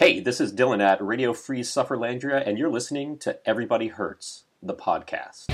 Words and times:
Hey, 0.00 0.18
this 0.18 0.40
is 0.40 0.50
Dylan 0.50 0.80
at 0.80 1.04
Radio 1.04 1.34
Free 1.34 1.60
Sufferlandria, 1.60 2.42
and 2.46 2.56
you're 2.56 2.70
listening 2.70 3.18
to 3.18 3.38
Everybody 3.46 3.88
Hurts, 3.88 4.44
the 4.62 4.72
podcast. 4.72 5.44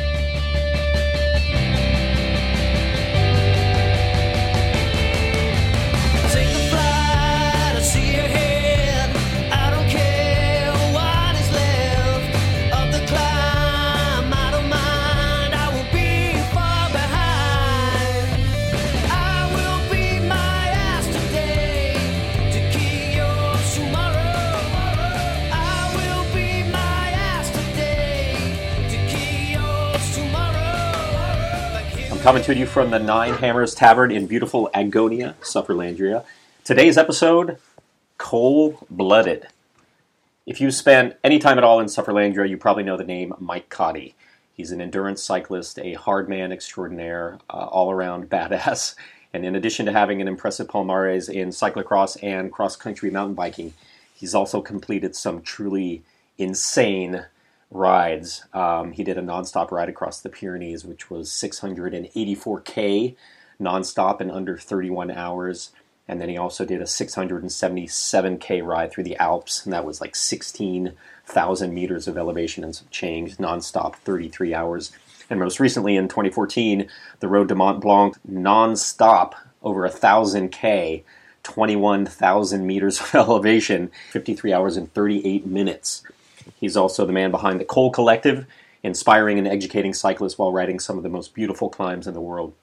Coming 32.27 32.43
to 32.43 32.57
you 32.57 32.67
from 32.67 32.91
the 32.91 32.99
Nine 32.99 33.35
Hammers 33.35 33.73
Tavern 33.73 34.11
in 34.11 34.27
beautiful 34.27 34.69
Agonia, 34.75 35.37
Sufferlandria. 35.43 36.25
Today's 36.65 36.99
episode 36.99 37.59
Col-blooded. 38.19 39.47
If 40.45 40.61
you 40.61 40.73
spent 40.73 41.15
any 41.23 41.39
time 41.39 41.57
at 41.57 41.63
all 41.63 41.79
in 41.79 41.87
Sufferlandria, 41.87 42.49
you 42.49 42.57
probably 42.57 42.83
know 42.83 42.97
the 42.97 43.05
name 43.05 43.33
Mike 43.39 43.71
Cotty. 43.71 44.15
He's 44.53 44.73
an 44.73 44.81
endurance 44.81 45.23
cyclist, 45.23 45.79
a 45.79 45.93
hard 45.93 46.29
man 46.29 46.51
extraordinaire, 46.51 47.39
uh, 47.49 47.67
all 47.67 47.93
around 47.93 48.25
badass. 48.29 48.97
And 49.33 49.47
in 49.47 49.55
addition 49.55 49.87
to 49.87 49.93
having 49.93 50.21
an 50.21 50.27
impressive 50.27 50.67
palmares 50.67 51.33
in 51.33 51.51
cyclocross 51.51 52.21
and 52.25 52.51
cross 52.51 52.75
country 52.75 53.09
mountain 53.09 53.37
biking, 53.37 53.73
he's 54.17 54.35
also 54.35 54.61
completed 54.61 55.15
some 55.15 55.43
truly 55.43 56.03
insane 56.39 57.27
rides. 57.71 58.45
Um, 58.53 58.93
he 58.93 59.05
did 59.05 59.19
a 59.19 59.23
nonstop 59.23 59.71
ride 59.71 59.89
across 59.89 60.21
the 60.21 60.29
Pyrenees, 60.29 60.85
which 60.85 61.11
was 61.11 61.31
684k 61.31 63.17
nonstop 63.61 64.21
in 64.21 64.31
under 64.31 64.57
31 64.57 65.11
hours. 65.11 65.73
And 66.09 66.21
then 66.21 66.29
he 66.29 66.37
also 66.37 66.65
did 66.65 66.81
a 66.81 66.85
677k 66.85 68.65
ride 68.65 68.93
through 68.93 69.05
the 69.05 69.17
Alps, 69.17 69.65
and 69.65 69.73
that 69.73 69.85
was 69.85 70.01
like 70.01 70.15
16,000 70.15 71.75
meters 71.75 72.07
of 72.07 72.17
elevation 72.17 72.63
and 72.63 72.77
some 72.77 72.87
change, 72.91 73.39
nonstop, 73.39 73.97
33 73.97 74.55
hours. 74.55 74.93
And 75.29 75.41
most 75.41 75.59
recently 75.59 75.97
in 75.97 76.07
2014, 76.07 76.89
the 77.19 77.29
Road 77.29 77.49
to 77.49 77.57
Mont 77.57 77.81
Blanc 77.81 78.17
nonstop 78.31 79.35
over 79.63 79.85
a 79.85 79.91
thousand 79.91 80.51
k, 80.51 81.03
21,000 81.43 82.65
meters 82.65 83.01
of 83.01 83.13
elevation, 83.15 83.91
53 84.13 84.53
hours 84.53 84.77
and 84.77 84.93
38 84.95 85.45
minutes. 85.45 86.05
He's 86.59 86.77
also 86.77 87.07
the 87.07 87.13
man 87.13 87.31
behind 87.31 87.61
the 87.61 87.65
Col 87.65 87.91
Collective, 87.91 88.47
inspiring 88.83 89.39
and 89.39 89.49
educating 89.49 89.93
cyclists 89.93 90.39
while 90.39 90.53
riding 90.53 90.79
some 90.79 90.97
of 90.97 91.03
the 91.03 91.09
most 91.09 91.35
beautiful 91.35 91.69
climbs 91.69 92.07
in 92.07 92.15
the 92.15 92.21
world. 92.21 92.55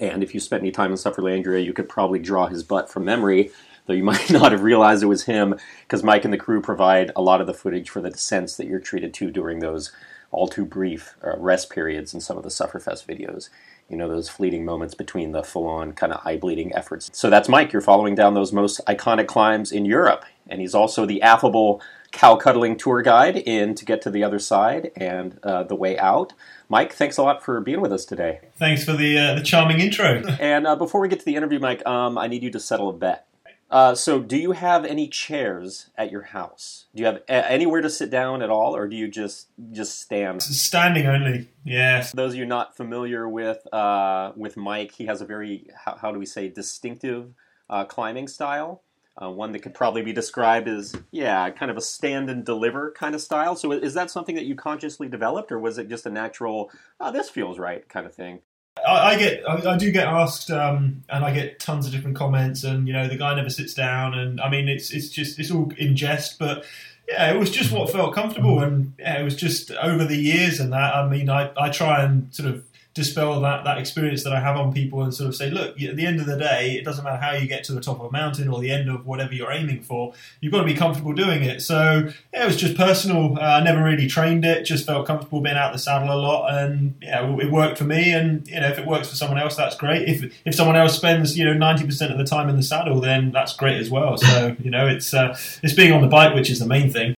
And 0.00 0.22
if 0.22 0.34
you 0.34 0.40
spent 0.40 0.62
any 0.62 0.72
time 0.72 0.90
in 0.90 0.96
Sufferlandria, 0.96 1.64
you 1.64 1.72
could 1.72 1.88
probably 1.88 2.18
draw 2.18 2.46
his 2.46 2.62
butt 2.62 2.90
from 2.90 3.04
memory, 3.04 3.50
though 3.86 3.92
you 3.92 4.04
might 4.12 4.30
not 4.30 4.52
have 4.52 4.62
realized 4.62 5.02
it 5.02 5.06
was 5.06 5.24
him, 5.24 5.58
because 5.82 6.02
Mike 6.02 6.24
and 6.24 6.32
the 6.32 6.38
crew 6.38 6.60
provide 6.60 7.12
a 7.14 7.22
lot 7.22 7.40
of 7.40 7.46
the 7.46 7.54
footage 7.54 7.90
for 7.90 8.00
the 8.00 8.10
descents 8.10 8.56
that 8.56 8.66
you're 8.66 8.80
treated 8.80 9.12
to 9.14 9.30
during 9.30 9.60
those 9.60 9.92
all 10.30 10.48
too 10.48 10.64
brief 10.64 11.14
uh, 11.22 11.36
rest 11.36 11.70
periods 11.70 12.14
in 12.14 12.20
some 12.20 12.38
of 12.38 12.42
the 12.42 12.48
Sufferfest 12.48 13.06
videos. 13.06 13.50
You 13.90 13.98
know, 13.98 14.08
those 14.08 14.30
fleeting 14.30 14.64
moments 14.64 14.94
between 14.94 15.32
the 15.32 15.42
full 15.42 15.66
on 15.66 15.92
kind 15.92 16.12
of 16.12 16.26
eye 16.26 16.38
bleeding 16.38 16.74
efforts. 16.74 17.10
So 17.12 17.28
that's 17.28 17.50
Mike. 17.50 17.72
You're 17.72 17.82
following 17.82 18.14
down 18.14 18.32
those 18.32 18.52
most 18.52 18.80
iconic 18.86 19.26
climbs 19.26 19.70
in 19.70 19.84
Europe. 19.84 20.24
And 20.48 20.60
he's 20.62 20.74
also 20.74 21.04
the 21.04 21.20
affable 21.20 21.82
cow 22.12 22.36
cuddling 22.36 22.76
tour 22.76 23.02
guide 23.02 23.36
in 23.36 23.74
To 23.74 23.84
Get 23.84 24.02
to 24.02 24.10
the 24.10 24.22
Other 24.22 24.38
Side 24.38 24.92
and 24.96 25.38
uh, 25.42 25.64
The 25.64 25.74
Way 25.74 25.98
Out. 25.98 26.34
Mike, 26.68 26.92
thanks 26.92 27.16
a 27.16 27.22
lot 27.22 27.42
for 27.42 27.60
being 27.60 27.80
with 27.80 27.92
us 27.92 28.04
today. 28.04 28.40
Thanks 28.56 28.84
for 28.84 28.92
the 28.92 29.18
uh, 29.18 29.34
the 29.34 29.42
charming 29.42 29.80
intro. 29.80 30.22
And 30.40 30.66
uh, 30.66 30.76
before 30.76 31.00
we 31.00 31.08
get 31.08 31.18
to 31.20 31.24
the 31.24 31.36
interview, 31.36 31.58
Mike, 31.58 31.84
um, 31.86 32.16
I 32.18 32.26
need 32.26 32.42
you 32.42 32.50
to 32.50 32.60
settle 32.60 32.88
a 32.88 32.92
bet. 32.92 33.26
Uh, 33.70 33.94
so, 33.94 34.20
do 34.20 34.36
you 34.36 34.52
have 34.52 34.84
any 34.84 35.08
chairs 35.08 35.88
at 35.96 36.10
your 36.10 36.22
house? 36.22 36.86
Do 36.94 37.00
you 37.00 37.06
have 37.06 37.22
a- 37.26 37.50
anywhere 37.50 37.80
to 37.80 37.88
sit 37.88 38.10
down 38.10 38.42
at 38.42 38.50
all, 38.50 38.76
or 38.76 38.86
do 38.86 38.94
you 38.94 39.08
just 39.08 39.48
just 39.72 39.98
stand? 39.98 40.42
Standing 40.42 41.06
only. 41.06 41.48
Yes. 41.64 42.10
For 42.10 42.16
those 42.16 42.32
of 42.32 42.38
you 42.38 42.44
not 42.44 42.76
familiar 42.76 43.26
with 43.26 43.66
uh, 43.72 44.32
with 44.36 44.58
Mike, 44.58 44.92
he 44.92 45.06
has 45.06 45.22
a 45.22 45.24
very 45.24 45.68
how, 45.84 45.96
how 45.96 46.12
do 46.12 46.18
we 46.18 46.26
say 46.26 46.48
distinctive 46.48 47.32
uh, 47.70 47.84
climbing 47.84 48.28
style. 48.28 48.82
Uh, 49.20 49.30
one 49.30 49.52
that 49.52 49.58
could 49.58 49.74
probably 49.74 50.00
be 50.00 50.12
described 50.12 50.66
as 50.68 50.94
yeah, 51.10 51.50
kind 51.50 51.70
of 51.70 51.76
a 51.76 51.82
stand 51.82 52.30
and 52.30 52.46
deliver 52.46 52.90
kind 52.92 53.14
of 53.14 53.20
style. 53.20 53.54
So, 53.54 53.70
is 53.72 53.92
that 53.92 54.10
something 54.10 54.34
that 54.36 54.46
you 54.46 54.54
consciously 54.54 55.06
developed, 55.06 55.52
or 55.52 55.58
was 55.58 55.76
it 55.76 55.88
just 55.90 56.06
a 56.06 56.10
natural? 56.10 56.70
Oh, 56.98 57.12
this 57.12 57.28
feels 57.28 57.58
right 57.58 57.86
kind 57.90 58.06
of 58.06 58.14
thing. 58.14 58.40
I, 58.86 59.14
I 59.14 59.18
get 59.18 59.48
I, 59.48 59.72
I 59.72 59.76
do 59.76 59.90
get 59.90 60.06
asked 60.06 60.50
um, 60.50 61.04
and 61.08 61.24
I 61.24 61.32
get 61.32 61.60
tons 61.60 61.86
of 61.86 61.92
different 61.92 62.16
comments 62.16 62.64
and 62.64 62.86
you 62.86 62.92
know 62.92 63.08
the 63.08 63.16
guy 63.16 63.34
never 63.34 63.50
sits 63.50 63.74
down 63.74 64.14
and 64.14 64.40
I 64.40 64.48
mean 64.48 64.68
it's 64.68 64.92
it's 64.92 65.08
just 65.08 65.38
it's 65.38 65.50
all 65.50 65.70
in 65.76 65.94
jest 65.96 66.38
but 66.38 66.64
yeah 67.08 67.32
it 67.32 67.38
was 67.38 67.50
just 67.50 67.72
what 67.72 67.90
felt 67.90 68.14
comfortable 68.14 68.60
and 68.60 68.94
yeah, 68.98 69.20
it 69.20 69.24
was 69.24 69.36
just 69.36 69.70
over 69.72 70.04
the 70.04 70.16
years 70.16 70.60
and 70.60 70.72
that 70.72 70.94
I 70.94 71.08
mean 71.08 71.28
I, 71.28 71.50
I 71.56 71.68
try 71.68 72.02
and 72.02 72.34
sort 72.34 72.48
of 72.48 72.64
dispel 72.94 73.40
that 73.40 73.64
that 73.64 73.78
experience 73.78 74.22
that 74.24 74.32
I 74.32 74.40
have 74.40 74.56
on 74.56 74.72
people 74.72 75.02
and 75.02 75.14
sort 75.14 75.28
of 75.28 75.34
say 75.34 75.50
look 75.50 75.80
at 75.80 75.96
the 75.96 76.06
end 76.06 76.20
of 76.20 76.26
the 76.26 76.36
day 76.36 76.72
it 76.72 76.84
doesn't 76.84 77.02
matter 77.02 77.16
how 77.16 77.32
you 77.32 77.46
get 77.46 77.64
to 77.64 77.72
the 77.72 77.80
top 77.80 78.00
of 78.00 78.06
a 78.06 78.10
mountain 78.10 78.48
or 78.48 78.60
the 78.60 78.70
end 78.70 78.90
of 78.90 79.06
whatever 79.06 79.32
you're 79.32 79.50
aiming 79.50 79.82
for 79.82 80.12
you've 80.40 80.52
got 80.52 80.60
to 80.60 80.66
be 80.66 80.74
comfortable 80.74 81.12
doing 81.12 81.42
it. 81.42 81.62
So 81.62 82.10
yeah, 82.32 82.42
it 82.42 82.46
was 82.46 82.56
just 82.56 82.76
personal. 82.76 83.38
Uh, 83.38 83.42
I 83.42 83.62
never 83.62 83.82
really 83.82 84.06
trained 84.06 84.44
it 84.44 84.64
just 84.64 84.86
felt 84.86 85.06
comfortable 85.06 85.40
being 85.40 85.56
out 85.56 85.72
the 85.72 85.78
saddle 85.78 86.12
a 86.12 86.20
lot 86.20 86.52
and 86.52 86.94
yeah 87.00 87.24
it 87.38 87.50
worked 87.50 87.78
for 87.78 87.84
me 87.84 88.12
and 88.12 88.46
you 88.46 88.60
know 88.60 88.68
if 88.68 88.78
it 88.78 88.86
works 88.86 89.08
for 89.08 89.16
someone 89.16 89.38
else 89.38 89.56
that's 89.56 89.76
great. 89.76 90.08
If 90.08 90.40
if 90.44 90.54
someone 90.54 90.76
else 90.76 90.94
spends 90.94 91.38
you 91.38 91.44
know 91.44 91.54
90% 91.54 92.12
of 92.12 92.18
the 92.18 92.24
time 92.24 92.48
in 92.48 92.56
the 92.56 92.62
saddle 92.62 93.00
then 93.00 93.32
that's 93.32 93.54
great 93.56 93.80
as 93.80 93.90
well. 93.90 94.18
So 94.18 94.56
you 94.62 94.70
know 94.70 94.86
it's 94.86 95.14
uh, 95.14 95.38
it's 95.62 95.72
being 95.72 95.92
on 95.92 96.02
the 96.02 96.08
bike 96.08 96.34
which 96.34 96.50
is 96.50 96.58
the 96.58 96.66
main 96.66 96.90
thing 96.90 97.14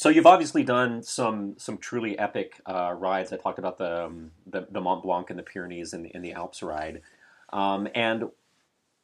So 0.00 0.08
you've 0.08 0.24
obviously 0.24 0.62
done 0.62 1.02
some 1.02 1.56
some 1.58 1.76
truly 1.76 2.18
epic 2.18 2.58
uh, 2.64 2.94
rides. 2.96 3.34
I 3.34 3.36
talked 3.36 3.58
about 3.58 3.76
the, 3.76 4.06
um, 4.06 4.30
the 4.46 4.66
the 4.70 4.80
Mont 4.80 5.02
Blanc 5.02 5.28
and 5.28 5.38
the 5.38 5.42
Pyrenees 5.42 5.92
and 5.92 6.06
the, 6.06 6.14
and 6.14 6.24
the 6.24 6.32
Alps 6.32 6.62
ride. 6.62 7.02
Um, 7.52 7.86
and 7.94 8.30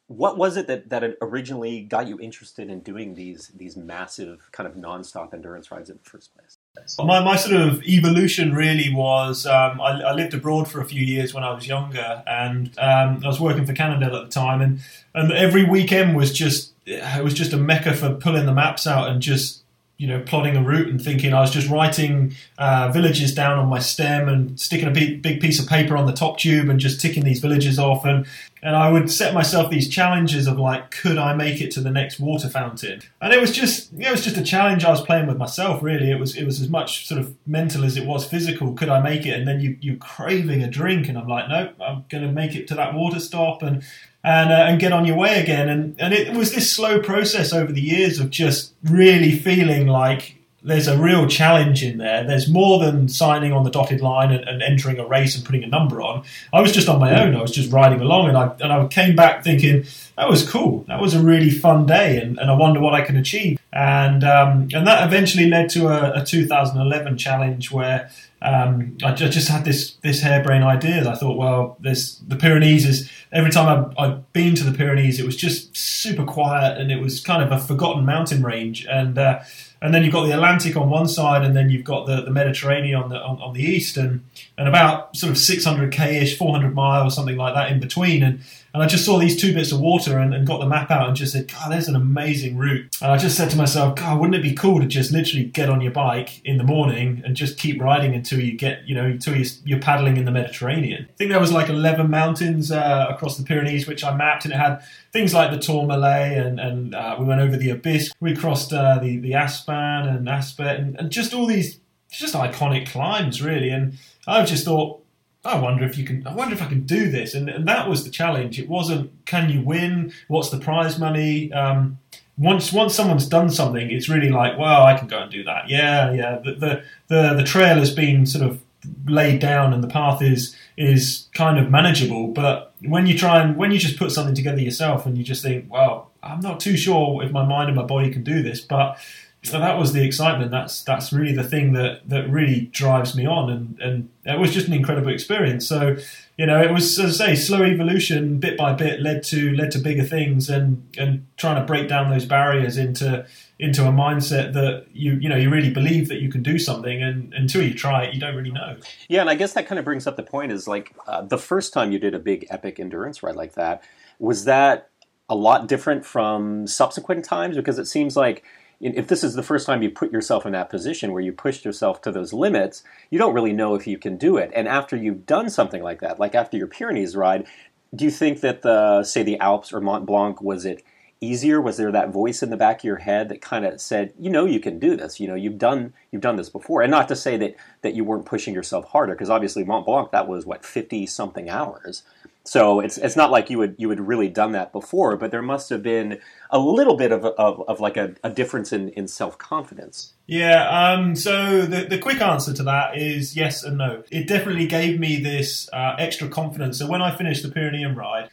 what 0.06 0.38
was 0.38 0.56
it 0.56 0.68
that, 0.68 0.88
that 0.88 1.04
originally 1.20 1.82
got 1.82 2.08
you 2.08 2.18
interested 2.18 2.70
in 2.70 2.80
doing 2.80 3.14
these 3.14 3.48
these 3.54 3.76
massive 3.76 4.48
kind 4.52 4.66
of 4.66 4.74
nonstop 4.74 5.34
endurance 5.34 5.70
rides 5.70 5.90
in 5.90 5.98
the 6.02 6.10
first 6.10 6.34
place? 6.34 6.56
My, 6.98 7.22
my 7.22 7.36
sort 7.36 7.60
of 7.60 7.82
evolution 7.82 8.54
really 8.54 8.90
was 8.90 9.44
um, 9.44 9.78
I, 9.82 10.00
I 10.00 10.14
lived 10.14 10.32
abroad 10.32 10.66
for 10.66 10.80
a 10.80 10.86
few 10.86 11.04
years 11.04 11.34
when 11.34 11.44
I 11.44 11.52
was 11.52 11.66
younger, 11.66 12.22
and 12.26 12.68
um, 12.78 13.20
I 13.22 13.26
was 13.26 13.38
working 13.38 13.66
for 13.66 13.74
Cannondale 13.74 14.16
at 14.16 14.24
the 14.24 14.30
time, 14.30 14.62
and, 14.62 14.80
and 15.14 15.30
every 15.30 15.62
weekend 15.62 16.16
was 16.16 16.32
just 16.32 16.72
it 16.86 17.22
was 17.22 17.34
just 17.34 17.52
a 17.52 17.58
mecca 17.58 17.92
for 17.92 18.14
pulling 18.14 18.46
the 18.46 18.54
maps 18.54 18.86
out 18.86 19.10
and 19.10 19.20
just 19.20 19.64
you 19.98 20.06
know 20.06 20.20
plotting 20.20 20.56
a 20.56 20.62
route 20.62 20.88
and 20.88 21.02
thinking 21.02 21.32
I 21.32 21.40
was 21.40 21.50
just 21.50 21.70
writing 21.70 22.34
uh, 22.58 22.90
villages 22.92 23.34
down 23.34 23.58
on 23.58 23.68
my 23.68 23.78
stem 23.78 24.28
and 24.28 24.58
sticking 24.60 24.88
a 24.88 24.90
big, 24.90 25.22
big 25.22 25.40
piece 25.40 25.58
of 25.58 25.68
paper 25.68 25.96
on 25.96 26.06
the 26.06 26.12
top 26.12 26.38
tube 26.38 26.68
and 26.68 26.78
just 26.78 27.00
ticking 27.00 27.24
these 27.24 27.40
villages 27.40 27.78
off. 27.78 28.04
And 28.04 28.26
and 28.62 28.74
I 28.74 28.90
would 28.90 29.10
set 29.10 29.32
myself 29.32 29.70
these 29.70 29.88
challenges 29.88 30.46
of 30.46 30.58
like 30.58 30.90
could 30.90 31.18
I 31.18 31.34
make 31.34 31.60
it 31.60 31.70
to 31.72 31.80
the 31.80 31.90
next 31.90 32.20
water 32.20 32.48
fountain? 32.48 33.00
And 33.22 33.32
it 33.32 33.40
was 33.40 33.52
just 33.52 33.92
it 33.98 34.10
was 34.10 34.22
just 34.22 34.36
a 34.36 34.42
challenge 34.42 34.84
I 34.84 34.90
was 34.90 35.00
playing 35.00 35.26
with 35.26 35.38
myself 35.38 35.82
really. 35.82 36.10
It 36.10 36.20
was 36.20 36.36
it 36.36 36.44
was 36.44 36.60
as 36.60 36.68
much 36.68 37.06
sort 37.06 37.20
of 37.20 37.34
mental 37.46 37.84
as 37.84 37.96
it 37.96 38.06
was 38.06 38.26
physical. 38.26 38.74
Could 38.74 38.90
I 38.90 39.00
make 39.00 39.24
it? 39.24 39.32
And 39.32 39.48
then 39.48 39.60
you 39.60 39.78
you're 39.80 39.96
craving 39.96 40.62
a 40.62 40.68
drink 40.68 41.08
and 41.08 41.16
I'm 41.16 41.28
like 41.28 41.48
nope 41.48 41.70
I'm 41.80 42.04
gonna 42.10 42.32
make 42.32 42.54
it 42.54 42.68
to 42.68 42.74
that 42.74 42.92
water 42.92 43.20
stop. 43.20 43.62
And 43.62 43.82
and, 44.26 44.52
uh, 44.52 44.66
and 44.68 44.80
get 44.80 44.92
on 44.92 45.06
your 45.06 45.16
way 45.16 45.40
again. 45.40 45.68
And, 45.68 45.94
and 46.00 46.12
it 46.12 46.34
was 46.34 46.52
this 46.52 46.70
slow 46.70 47.00
process 47.00 47.52
over 47.52 47.72
the 47.72 47.80
years 47.80 48.18
of 48.18 48.30
just 48.30 48.74
really 48.82 49.30
feeling 49.30 49.86
like 49.86 50.36
there's 50.64 50.88
a 50.88 50.98
real 50.98 51.28
challenge 51.28 51.84
in 51.84 51.98
there. 51.98 52.24
There's 52.24 52.50
more 52.50 52.80
than 52.80 53.08
signing 53.08 53.52
on 53.52 53.62
the 53.62 53.70
dotted 53.70 54.00
line 54.00 54.32
and, 54.32 54.42
and 54.48 54.62
entering 54.62 54.98
a 54.98 55.06
race 55.06 55.36
and 55.36 55.44
putting 55.44 55.62
a 55.62 55.68
number 55.68 56.02
on. 56.02 56.24
I 56.52 56.60
was 56.60 56.72
just 56.72 56.88
on 56.88 56.98
my 56.98 57.22
own. 57.22 57.36
I 57.36 57.40
was 57.40 57.52
just 57.52 57.70
riding 57.70 58.00
along, 58.00 58.28
and 58.28 58.36
I 58.36 58.52
and 58.60 58.72
I 58.72 58.84
came 58.88 59.14
back 59.14 59.44
thinking 59.44 59.84
that 60.18 60.28
was 60.28 60.48
cool. 60.48 60.84
That 60.88 61.00
was 61.00 61.14
a 61.14 61.22
really 61.22 61.50
fun 61.50 61.86
day, 61.86 62.20
and, 62.20 62.36
and 62.36 62.50
I 62.50 62.54
wonder 62.54 62.80
what 62.80 62.94
I 62.94 63.02
can 63.02 63.16
achieve. 63.16 63.60
And 63.76 64.24
um, 64.24 64.68
and 64.72 64.86
that 64.86 65.06
eventually 65.06 65.50
led 65.50 65.68
to 65.70 65.88
a, 65.88 66.22
a 66.22 66.24
2011 66.24 67.18
challenge 67.18 67.70
where 67.70 68.08
um, 68.40 68.96
I 69.04 69.12
ju- 69.12 69.28
just 69.28 69.48
had 69.48 69.66
this 69.66 69.96
this 69.96 70.22
harebrained 70.22 70.64
idea. 70.64 71.06
I 71.06 71.14
thought, 71.14 71.36
well, 71.36 71.76
there's 71.80 72.18
the 72.20 72.36
Pyrenees 72.36 72.86
is 72.86 73.10
every 73.32 73.50
time 73.50 73.68
I've, 73.68 73.98
I've 73.98 74.32
been 74.32 74.54
to 74.54 74.64
the 74.64 74.76
Pyrenees, 74.76 75.20
it 75.20 75.26
was 75.26 75.36
just 75.36 75.76
super 75.76 76.24
quiet 76.24 76.78
and 76.80 76.90
it 76.90 77.02
was 77.02 77.20
kind 77.20 77.42
of 77.42 77.52
a 77.52 77.62
forgotten 77.62 78.06
mountain 78.06 78.42
range. 78.42 78.86
And 78.86 79.18
uh, 79.18 79.40
and 79.86 79.94
then 79.94 80.02
you've 80.02 80.12
got 80.12 80.24
the 80.24 80.32
Atlantic 80.32 80.76
on 80.76 80.90
one 80.90 81.06
side, 81.06 81.44
and 81.44 81.56
then 81.56 81.70
you've 81.70 81.84
got 81.84 82.06
the, 82.06 82.20
the 82.22 82.30
Mediterranean 82.30 83.00
on 83.00 83.08
the 83.08 83.16
on, 83.16 83.40
on 83.40 83.54
the 83.54 83.62
east, 83.62 83.96
and 83.96 84.24
and 84.58 84.68
about 84.68 85.16
sort 85.16 85.30
of 85.30 85.36
600k 85.36 86.22
ish, 86.22 86.36
400 86.36 86.74
miles, 86.74 87.12
or 87.12 87.14
something 87.14 87.36
like 87.36 87.54
that 87.54 87.70
in 87.70 87.78
between. 87.78 88.22
And 88.22 88.40
And 88.76 88.82
I 88.82 88.86
just 88.88 89.06
saw 89.06 89.18
these 89.18 89.40
two 89.40 89.54
bits 89.54 89.72
of 89.72 89.80
water 89.80 90.18
and, 90.18 90.34
and 90.34 90.46
got 90.46 90.60
the 90.60 90.66
map 90.66 90.90
out 90.90 91.08
and 91.08 91.16
just 91.16 91.32
said, 91.32 91.50
God, 91.50 91.72
there's 91.72 91.88
an 91.88 91.96
amazing 91.96 92.58
route. 92.58 92.94
And 93.00 93.10
I 93.10 93.16
just 93.16 93.34
said 93.34 93.48
to 93.52 93.56
myself, 93.56 93.96
God, 93.96 94.20
wouldn't 94.20 94.34
it 94.34 94.42
be 94.42 94.54
cool 94.54 94.80
to 94.80 94.86
just 94.86 95.12
literally 95.12 95.44
get 95.44 95.70
on 95.70 95.80
your 95.80 95.92
bike 95.92 96.44
in 96.44 96.58
the 96.58 96.62
morning 96.62 97.22
and 97.24 97.34
just 97.34 97.58
keep 97.58 97.80
riding 97.80 98.14
until 98.14 98.38
you 98.38 98.52
get, 98.52 98.86
you 98.86 98.94
know, 98.94 99.06
until 99.06 99.34
you're, 99.34 99.46
you're 99.64 99.78
paddling 99.78 100.18
in 100.18 100.26
the 100.26 100.30
Mediterranean? 100.30 101.06
I 101.08 101.12
think 101.16 101.30
there 101.30 101.40
was 101.40 101.52
like 101.52 101.70
11 101.70 102.10
mountains 102.10 102.70
uh, 102.70 103.06
across 103.08 103.38
the 103.38 103.44
Pyrenees, 103.44 103.86
which 103.86 104.04
I 104.04 104.14
mapped, 104.14 104.44
and 104.44 104.52
it 104.52 104.58
had 104.58 104.82
things 105.16 105.32
like 105.32 105.50
the 105.50 105.58
Tourmalet, 105.58 106.36
and, 106.36 106.60
and 106.60 106.94
uh, 106.94 107.16
we 107.18 107.24
went 107.24 107.40
over 107.40 107.56
the 107.56 107.70
Aubisque. 107.70 108.14
We 108.20 108.36
crossed 108.36 108.72
uh, 108.72 108.98
the, 108.98 109.16
the 109.16 109.32
Aspin 109.32 110.14
and 110.14 110.28
Aspet, 110.28 110.78
and, 110.78 110.98
and 110.98 111.10
just 111.10 111.32
all 111.32 111.46
these 111.46 111.80
just 112.10 112.34
iconic 112.34 112.86
climbs, 112.88 113.42
really. 113.42 113.70
And 113.70 113.98
I 114.26 114.44
just 114.44 114.66
thought, 114.66 115.02
I 115.42 115.58
wonder 115.58 115.84
if 115.84 115.96
you 115.96 116.04
can. 116.04 116.26
I 116.26 116.34
wonder 116.34 116.54
if 116.54 116.60
I 116.60 116.66
can 116.66 116.82
do 116.82 117.10
this, 117.10 117.32
and, 117.34 117.48
and 117.48 117.66
that 117.66 117.88
was 117.88 118.04
the 118.04 118.10
challenge. 118.10 118.58
It 118.58 118.68
wasn't 118.68 119.10
can 119.24 119.48
you 119.48 119.62
win? 119.62 120.12
What's 120.28 120.50
the 120.50 120.58
prize 120.58 120.98
money? 120.98 121.52
Um, 121.52 121.98
once 122.36 122.72
once 122.72 122.94
someone's 122.94 123.28
done 123.28 123.50
something, 123.50 123.90
it's 123.90 124.08
really 124.08 124.28
like, 124.28 124.58
well, 124.58 124.84
I 124.84 124.98
can 124.98 125.08
go 125.08 125.20
and 125.20 125.30
do 125.30 125.44
that. 125.44 125.70
Yeah, 125.70 126.12
yeah. 126.12 126.40
The 126.44 126.54
the 126.54 126.82
the, 127.08 127.34
the 127.34 127.44
trail 127.44 127.76
has 127.76 127.94
been 127.94 128.26
sort 128.26 128.44
of 128.44 128.60
laid 129.06 129.40
down, 129.40 129.72
and 129.72 129.82
the 129.82 129.88
path 129.88 130.22
is 130.22 130.56
is 130.76 131.28
kind 131.34 131.58
of 131.58 131.70
manageable. 131.70 132.28
But 132.28 132.74
when 132.80 133.06
you 133.06 133.16
try 133.16 133.42
and 133.42 133.56
when 133.56 133.70
you 133.70 133.78
just 133.78 133.98
put 133.98 134.12
something 134.12 134.34
together 134.34 134.60
yourself, 134.60 135.06
and 135.06 135.16
you 135.16 135.24
just 135.24 135.42
think, 135.42 135.70
well, 135.70 136.10
I'm 136.22 136.40
not 136.40 136.60
too 136.60 136.76
sure 136.76 137.22
if 137.22 137.30
my 137.32 137.44
mind 137.44 137.68
and 137.68 137.76
my 137.76 137.84
body 137.84 138.10
can 138.10 138.24
do 138.24 138.42
this, 138.42 138.60
but 138.60 138.98
so 139.46 139.60
that 139.60 139.78
was 139.78 139.92
the 139.92 140.04
excitement. 140.04 140.50
That's 140.50 140.82
that's 140.82 141.12
really 141.12 141.32
the 141.32 141.44
thing 141.44 141.72
that 141.74 142.08
that 142.08 142.28
really 142.28 142.62
drives 142.72 143.14
me 143.14 143.26
on, 143.26 143.48
and 143.48 143.80
and 143.80 144.08
it 144.24 144.40
was 144.40 144.52
just 144.52 144.66
an 144.66 144.72
incredible 144.72 145.12
experience. 145.12 145.66
So, 145.66 145.96
you 146.36 146.46
know, 146.46 146.60
it 146.60 146.72
was 146.72 146.98
as 146.98 147.20
I 147.20 147.28
say, 147.28 147.34
slow 147.36 147.62
evolution, 147.62 148.40
bit 148.40 148.56
by 148.56 148.72
bit, 148.72 149.00
led 149.00 149.22
to 149.24 149.54
led 149.54 149.70
to 149.72 149.78
bigger 149.78 150.04
things, 150.04 150.48
and 150.48 150.82
and 150.98 151.26
trying 151.36 151.56
to 151.56 151.64
break 151.64 151.88
down 151.88 152.10
those 152.10 152.24
barriers 152.24 152.76
into 152.76 153.24
into 153.58 153.86
a 153.86 153.90
mindset 153.90 154.52
that 154.52 154.86
you 154.92 155.14
you 155.14 155.28
know 155.28 155.36
you 155.36 155.48
really 155.48 155.70
believe 155.70 156.08
that 156.08 156.20
you 156.20 156.30
can 156.30 156.42
do 156.42 156.58
something, 156.58 157.02
and 157.02 157.32
until 157.34 157.62
you 157.62 157.74
try 157.74 158.04
it, 158.04 158.14
you 158.14 158.20
don't 158.20 158.36
really 158.36 158.50
know. 158.50 158.76
Yeah, 159.08 159.22
and 159.22 159.30
I 159.30 159.34
guess 159.34 159.54
that 159.54 159.66
kind 159.66 159.78
of 159.78 159.84
brings 159.84 160.06
up 160.06 160.16
the 160.16 160.22
point 160.22 160.52
is 160.52 160.68
like 160.68 160.94
uh, 161.06 161.22
the 161.22 161.38
first 161.38 161.72
time 161.72 161.92
you 161.92 161.98
did 161.98 162.14
a 162.14 162.18
big 162.18 162.46
epic 162.50 162.78
endurance 162.78 163.22
ride 163.22 163.36
like 163.36 163.54
that, 163.54 163.82
was 164.18 164.44
that 164.44 164.90
a 165.28 165.34
lot 165.34 165.66
different 165.66 166.04
from 166.04 166.66
subsequent 166.66 167.24
times? 167.24 167.56
Because 167.56 167.78
it 167.78 167.86
seems 167.86 168.16
like 168.16 168.44
if 168.78 169.08
this 169.08 169.24
is 169.24 169.34
the 169.34 169.42
first 169.42 169.66
time 169.66 169.82
you 169.82 169.90
put 169.90 170.12
yourself 170.12 170.44
in 170.44 170.52
that 170.52 170.68
position 170.68 171.12
where 171.12 171.22
you 171.22 171.32
pushed 171.32 171.64
yourself 171.64 172.02
to 172.02 172.12
those 172.12 172.34
limits, 172.34 172.84
you 173.10 173.18
don't 173.18 173.32
really 173.32 173.54
know 173.54 173.74
if 173.74 173.86
you 173.86 173.96
can 173.96 174.18
do 174.18 174.36
it. 174.36 174.50
And 174.54 174.68
after 174.68 174.96
you've 174.96 175.24
done 175.24 175.48
something 175.48 175.82
like 175.82 176.00
that, 176.00 176.20
like 176.20 176.34
after 176.34 176.58
your 176.58 176.66
Pyrenees 176.66 177.16
ride, 177.16 177.46
do 177.94 178.04
you 178.04 178.10
think 178.10 178.40
that 178.40 178.60
the 178.60 179.02
say 179.02 179.22
the 179.22 179.40
Alps 179.40 179.72
or 179.72 179.80
Mont 179.80 180.04
Blanc 180.04 180.42
was 180.42 180.66
it 180.66 180.84
easier? 181.20 181.60
Was 181.60 181.76
there 181.76 181.92
that 181.92 182.10
voice 182.10 182.42
in 182.42 182.50
the 182.50 182.56
back 182.56 182.80
of 182.80 182.84
your 182.84 182.96
head 182.96 183.28
that 183.28 183.40
kind 183.40 183.64
of 183.64 183.80
said, 183.80 184.12
you 184.18 184.30
know, 184.30 184.44
you 184.44 184.60
can 184.60 184.78
do 184.78 184.96
this. 184.96 185.18
You 185.20 185.28
know, 185.28 185.34
you've 185.34 185.58
done 185.58 185.92
you've 186.10 186.22
done 186.22 186.36
this 186.36 186.50
before, 186.50 186.82
and 186.82 186.90
not 186.90 187.08
to 187.08 187.16
say 187.16 187.36
that 187.36 187.56
that 187.82 187.94
you 187.94 188.04
weren't 188.04 188.26
pushing 188.26 188.54
yourself 188.54 188.86
harder, 188.86 189.14
because 189.14 189.30
obviously 189.30 189.64
Mont 189.64 189.86
Blanc 189.86 190.10
that 190.12 190.28
was 190.28 190.46
what 190.46 190.64
fifty 190.64 191.06
something 191.06 191.48
hours. 191.48 192.02
So 192.46 192.78
it's 192.78 192.96
it's 192.98 193.16
not 193.16 193.32
like 193.32 193.50
you 193.50 193.58
would 193.58 193.74
you 193.76 193.88
would 193.88 194.00
really 194.00 194.28
done 194.28 194.52
that 194.52 194.70
before, 194.72 195.16
but 195.16 195.32
there 195.32 195.42
must 195.42 195.68
have 195.70 195.82
been 195.82 196.20
a 196.50 196.60
little 196.60 196.96
bit 196.96 197.10
of 197.10 197.24
of, 197.24 197.62
of 197.66 197.80
like 197.80 197.96
a, 197.96 198.14
a 198.22 198.30
difference 198.30 198.72
in, 198.72 198.90
in 198.90 199.08
self 199.08 199.36
confidence. 199.36 200.12
Yeah, 200.28 200.68
um, 200.68 201.16
so 201.16 201.62
the, 201.62 201.86
the 201.86 201.98
quick 201.98 202.20
answer 202.20 202.52
to 202.52 202.62
that 202.64 202.96
is 202.96 203.36
yes 203.36 203.64
and 203.64 203.78
no. 203.78 204.04
It 204.12 204.28
definitely 204.28 204.66
gave 204.66 205.00
me 205.00 205.20
this 205.20 205.68
uh, 205.72 205.96
extra 205.98 206.28
confidence. 206.28 206.78
So 206.78 206.86
when 206.86 207.02
I 207.02 207.16
finished 207.16 207.42
the 207.42 207.48
Pyrenean 207.48 207.96
ride, 207.96 208.30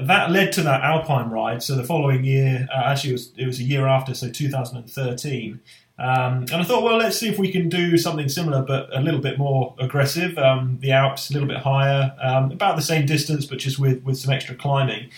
that 0.00 0.30
led 0.30 0.52
to 0.52 0.62
that 0.62 0.82
Alpine 0.82 1.30
ride. 1.30 1.62
So 1.62 1.76
the 1.76 1.84
following 1.84 2.24
year, 2.24 2.66
uh, 2.74 2.82
actually, 2.86 3.10
it 3.10 3.12
was, 3.14 3.32
it 3.38 3.46
was 3.46 3.60
a 3.60 3.62
year 3.62 3.86
after, 3.86 4.14
so 4.14 4.28
2013. 4.30 5.60
Um, 5.96 6.06
and 6.50 6.54
I 6.54 6.64
thought, 6.64 6.82
well, 6.82 6.96
let's 6.96 7.16
see 7.16 7.28
if 7.28 7.38
we 7.38 7.52
can 7.52 7.68
do 7.68 7.96
something 7.96 8.28
similar, 8.28 8.62
but 8.62 8.94
a 8.96 9.00
little 9.00 9.20
bit 9.20 9.38
more 9.38 9.74
aggressive. 9.78 10.36
Um, 10.36 10.78
the 10.80 10.90
Alps, 10.90 11.30
a 11.30 11.32
little 11.32 11.48
bit 11.48 11.58
higher, 11.58 12.14
um, 12.20 12.50
about 12.50 12.76
the 12.76 12.82
same 12.82 13.06
distance, 13.06 13.46
but 13.46 13.58
just 13.58 13.78
with, 13.78 14.02
with 14.02 14.18
some 14.18 14.32
extra 14.32 14.56
climbing. 14.56 15.10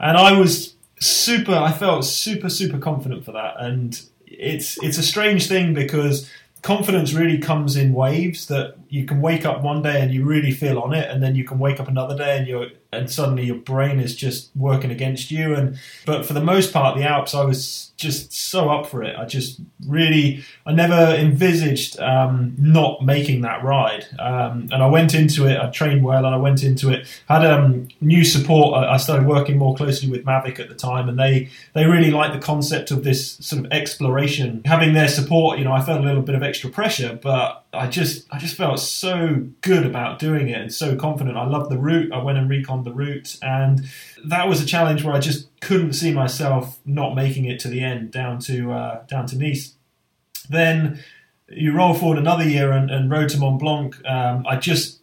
And 0.00 0.16
I 0.16 0.36
was 0.36 0.74
super, 0.98 1.54
I 1.54 1.70
felt 1.70 2.04
super, 2.04 2.48
super 2.48 2.78
confident 2.78 3.24
for 3.24 3.32
that. 3.32 3.54
And 3.58 4.00
it's 4.26 4.82
it's 4.82 4.98
a 4.98 5.02
strange 5.02 5.46
thing 5.46 5.74
because 5.74 6.30
confidence 6.64 7.12
really 7.12 7.36
comes 7.36 7.76
in 7.76 7.92
waves 7.92 8.46
that 8.46 8.74
you 8.88 9.04
can 9.04 9.20
wake 9.20 9.44
up 9.44 9.62
one 9.62 9.82
day 9.82 10.00
and 10.00 10.14
you 10.14 10.24
really 10.24 10.50
feel 10.50 10.78
on 10.78 10.94
it 10.94 11.10
and 11.10 11.22
then 11.22 11.34
you 11.34 11.44
can 11.44 11.58
wake 11.58 11.78
up 11.78 11.88
another 11.88 12.16
day 12.16 12.38
and 12.38 12.46
you're 12.46 12.68
and 12.92 13.10
suddenly 13.10 13.44
your 13.44 13.56
brain 13.56 13.98
is 13.98 14.14
just 14.14 14.50
working 14.54 14.90
against 14.90 15.30
you. 15.30 15.54
And 15.54 15.78
but 16.06 16.24
for 16.24 16.32
the 16.32 16.40
most 16.40 16.72
part 16.72 16.96
the 16.96 17.02
alps 17.02 17.34
i 17.34 17.44
was 17.44 17.92
just 17.96 18.32
so 18.32 18.70
up 18.70 18.86
for 18.86 19.02
it. 19.02 19.16
I 19.16 19.24
just 19.24 19.60
really 19.86 20.44
i 20.64 20.72
never 20.72 21.14
envisaged 21.14 21.98
um, 22.00 22.54
not 22.58 23.04
making 23.04 23.42
that 23.42 23.62
ride. 23.62 24.06
Um, 24.18 24.68
and 24.72 24.82
i 24.82 24.86
went 24.86 25.14
into 25.14 25.46
it 25.46 25.58
i 25.58 25.68
trained 25.70 26.04
well 26.04 26.24
and 26.24 26.34
i 26.34 26.38
went 26.38 26.62
into 26.62 26.90
it 26.90 27.06
had 27.28 27.44
um, 27.44 27.88
new 28.00 28.24
support. 28.24 28.76
I, 28.76 28.94
I 28.94 28.96
started 28.96 29.26
working 29.26 29.58
more 29.58 29.74
closely 29.74 30.08
with 30.08 30.24
mavic 30.24 30.60
at 30.60 30.68
the 30.68 30.74
time 30.74 31.08
and 31.08 31.18
they 31.18 31.50
they 31.72 31.86
really 31.86 32.10
liked 32.10 32.32
the 32.32 32.40
concept 32.40 32.90
of 32.90 33.04
this 33.04 33.32
sort 33.40 33.64
of 33.64 33.72
exploration. 33.72 34.62
Having 34.64 34.94
their 34.94 35.08
support 35.08 35.58
you 35.58 35.64
know 35.64 35.72
i 35.72 35.82
felt 35.82 36.00
a 36.00 36.04
little 36.04 36.22
bit 36.22 36.34
of 36.34 36.42
extra 36.54 36.70
pressure 36.70 37.18
but 37.20 37.64
I 37.72 37.88
just 37.88 38.26
I 38.30 38.38
just 38.38 38.56
felt 38.56 38.78
so 38.78 39.44
good 39.60 39.84
about 39.84 40.20
doing 40.20 40.48
it 40.48 40.60
and 40.60 40.72
so 40.72 40.94
confident. 40.94 41.36
I 41.36 41.46
loved 41.46 41.68
the 41.68 41.78
route. 41.78 42.12
I 42.12 42.22
went 42.22 42.38
and 42.38 42.48
reconned 42.48 42.84
the 42.84 42.92
route, 42.92 43.36
and 43.42 43.84
that 44.24 44.48
was 44.48 44.62
a 44.62 44.66
challenge 44.66 45.02
where 45.02 45.14
I 45.14 45.18
just 45.18 45.48
couldn't 45.60 45.94
see 45.94 46.12
myself 46.12 46.78
not 46.84 47.16
making 47.16 47.46
it 47.46 47.58
to 47.60 47.68
the 47.68 47.80
end 47.80 48.12
down 48.12 48.38
to 48.40 48.72
uh, 48.72 49.04
down 49.06 49.26
to 49.26 49.36
Nice. 49.36 49.74
Then 50.48 51.02
you 51.48 51.72
roll 51.72 51.94
forward 51.94 52.18
another 52.18 52.44
year 52.44 52.70
and, 52.70 52.88
and 52.88 53.10
road 53.10 53.30
to 53.30 53.38
Mont 53.38 53.58
Blanc. 53.58 53.96
Um, 54.06 54.46
I 54.46 54.56
just 54.56 55.00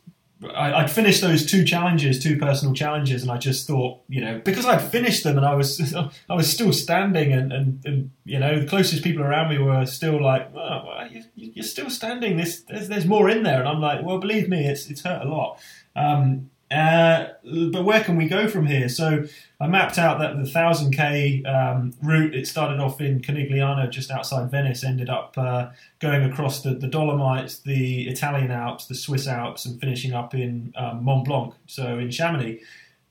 I, 0.50 0.74
I'd 0.74 0.92
finished 0.92 1.22
those 1.22 1.46
two 1.46 1.64
challenges, 1.64 2.22
two 2.22 2.38
personal 2.38 2.74
challenges, 2.74 3.22
and 3.22 3.32
I 3.32 3.38
just 3.38 3.68
thought, 3.68 4.02
you 4.08 4.22
know, 4.22 4.42
because 4.44 4.66
I'd 4.66 4.82
finished 4.82 5.24
them 5.24 5.38
and 5.38 5.46
I 5.46 5.56
was 5.56 5.96
I 6.30 6.36
was 6.36 6.52
still 6.52 6.74
standing, 6.74 7.32
and, 7.32 7.52
and, 7.52 7.86
and 7.86 8.12
you 8.26 8.40
know, 8.40 8.60
the 8.60 8.68
closest 8.68 9.04
people 9.04 9.24
around 9.24 9.50
me 9.50 9.58
were 9.58 9.86
still 9.86 10.22
like, 10.22 10.50
oh, 10.56 10.84
well, 10.86 11.08
you, 11.12 11.24
you're 11.36 11.64
still 11.64 11.90
standing. 11.90 12.38
This 12.38 12.62
there's, 12.62 12.88
there's 12.88 13.06
more 13.06 13.30
in 13.30 13.44
there, 13.44 13.60
and 13.60 13.68
I'm 13.68 13.82
like, 13.82 14.04
well, 14.04 14.20
believe 14.20 14.50
me, 14.50 14.66
it's 14.68 14.90
it's 14.90 15.02
hurt 15.02 15.26
a 15.26 15.30
lot. 15.30 15.60
Um, 15.96 16.51
uh, 16.72 17.28
but 17.44 17.84
where 17.84 18.02
can 18.02 18.16
we 18.16 18.28
go 18.28 18.48
from 18.48 18.66
here? 18.66 18.88
So 18.88 19.26
I 19.60 19.68
mapped 19.68 19.98
out 19.98 20.20
that 20.20 20.38
the 20.38 20.50
1000k 20.50 21.46
um, 21.46 21.94
route, 22.02 22.34
it 22.34 22.48
started 22.48 22.80
off 22.80 23.02
in 23.02 23.20
Conegliano, 23.20 23.90
just 23.90 24.10
outside 24.10 24.50
Venice, 24.50 24.84
ended 24.84 25.10
up 25.10 25.38
uh, 25.38 25.70
going 26.00 26.24
across 26.24 26.64
the, 26.64 26.74
the, 26.74 26.88
Dolomites, 26.88 27.60
the 27.60 28.08
Italian 28.08 28.52
Alps, 28.52 28.86
the 28.86 28.96
Swiss 28.96 29.28
Alps, 29.28 29.66
and 29.66 29.80
finishing 29.82 30.14
up 30.14 30.34
in 30.34 30.74
um, 30.78 31.04
Mont 31.04 31.26
Blanc, 31.26 31.54
so 31.68 32.00
in 32.00 32.10
Chamonix. 32.10 32.62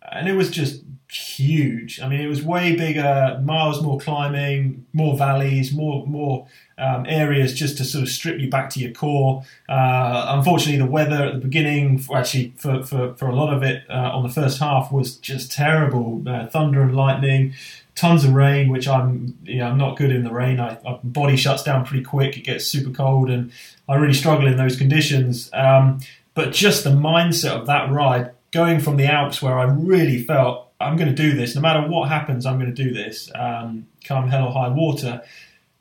And 0.03 0.29
it 0.29 0.35
was 0.35 0.51
just 0.51 0.83
huge. 1.13 2.01
I 2.01 2.09
mean, 2.09 2.21
it 2.21 2.29
was 2.29 2.43
way 2.43 2.77
bigger, 2.77 3.41
miles 3.43 3.83
more 3.83 3.99
climbing, 3.99 4.87
more 4.93 5.17
valleys, 5.17 5.73
more 5.73 6.07
more 6.07 6.47
um, 6.79 7.05
areas 7.07 7.53
just 7.55 7.77
to 7.79 7.85
sort 7.85 8.03
of 8.03 8.09
strip 8.09 8.39
you 8.39 8.49
back 8.49 8.71
to 8.71 8.81
your 8.81 8.93
core. 8.93 9.45
Uh, 9.69 10.27
unfortunately, 10.29 10.79
the 10.79 10.91
weather 10.91 11.25
at 11.25 11.35
the 11.35 11.41
beginning, 11.41 12.03
actually 12.15 12.55
for, 12.57 12.83
for, 12.83 13.15
for 13.15 13.29
a 13.29 13.35
lot 13.35 13.53
of 13.53 13.63
it 13.63 13.85
uh, 13.91 13.93
on 13.93 14.23
the 14.23 14.29
first 14.29 14.61
half, 14.61 14.93
was 14.93 15.17
just 15.17 15.53
terrible. 15.53 16.23
Uh, 16.27 16.47
thunder 16.47 16.83
and 16.83 16.95
lightning, 16.95 17.55
tons 17.95 18.25
of 18.25 18.33
rain, 18.33 18.71
which 18.71 18.87
I'm 18.89 19.37
you 19.45 19.59
know, 19.59 19.69
I'm 19.69 19.79
not 19.79 19.97
good 19.97 20.13
in 20.13 20.25
the 20.25 20.33
rain. 20.33 20.61
I, 20.61 20.79
my 20.85 20.99
body 21.03 21.37
shuts 21.37 21.63
down 21.63 21.85
pretty 21.85 22.05
quick. 22.05 22.37
It 22.37 22.43
gets 22.43 22.67
super 22.67 22.91
cold, 22.91 23.31
and 23.31 23.53
I 23.89 23.97
really 23.97 24.15
struggle 24.15 24.47
in 24.47 24.57
those 24.57 24.77
conditions. 24.77 25.51
Um, 25.53 26.01
but 26.35 26.53
just 26.53 26.85
the 26.85 26.91
mindset 26.91 27.51
of 27.51 27.67
that 27.67 27.91
ride, 27.91 28.31
going 28.53 28.81
from 28.81 28.97
the 28.97 29.07
Alps, 29.07 29.41
where 29.41 29.59
I 29.59 29.65
really 29.65 30.23
felt 30.23 30.69
I'm 30.81 30.97
going 30.97 31.15
to 31.15 31.15
do 31.15 31.35
this, 31.37 31.55
no 31.55 31.61
matter 31.61 31.87
what 31.87 32.09
happens, 32.09 32.47
I'm 32.47 32.59
going 32.59 32.75
to 32.75 32.85
do 32.85 32.93
this, 32.93 33.31
um, 33.35 33.87
come 34.05 34.29
hell 34.29 34.47
or 34.47 34.53
high 34.53 34.69
water 34.69 35.23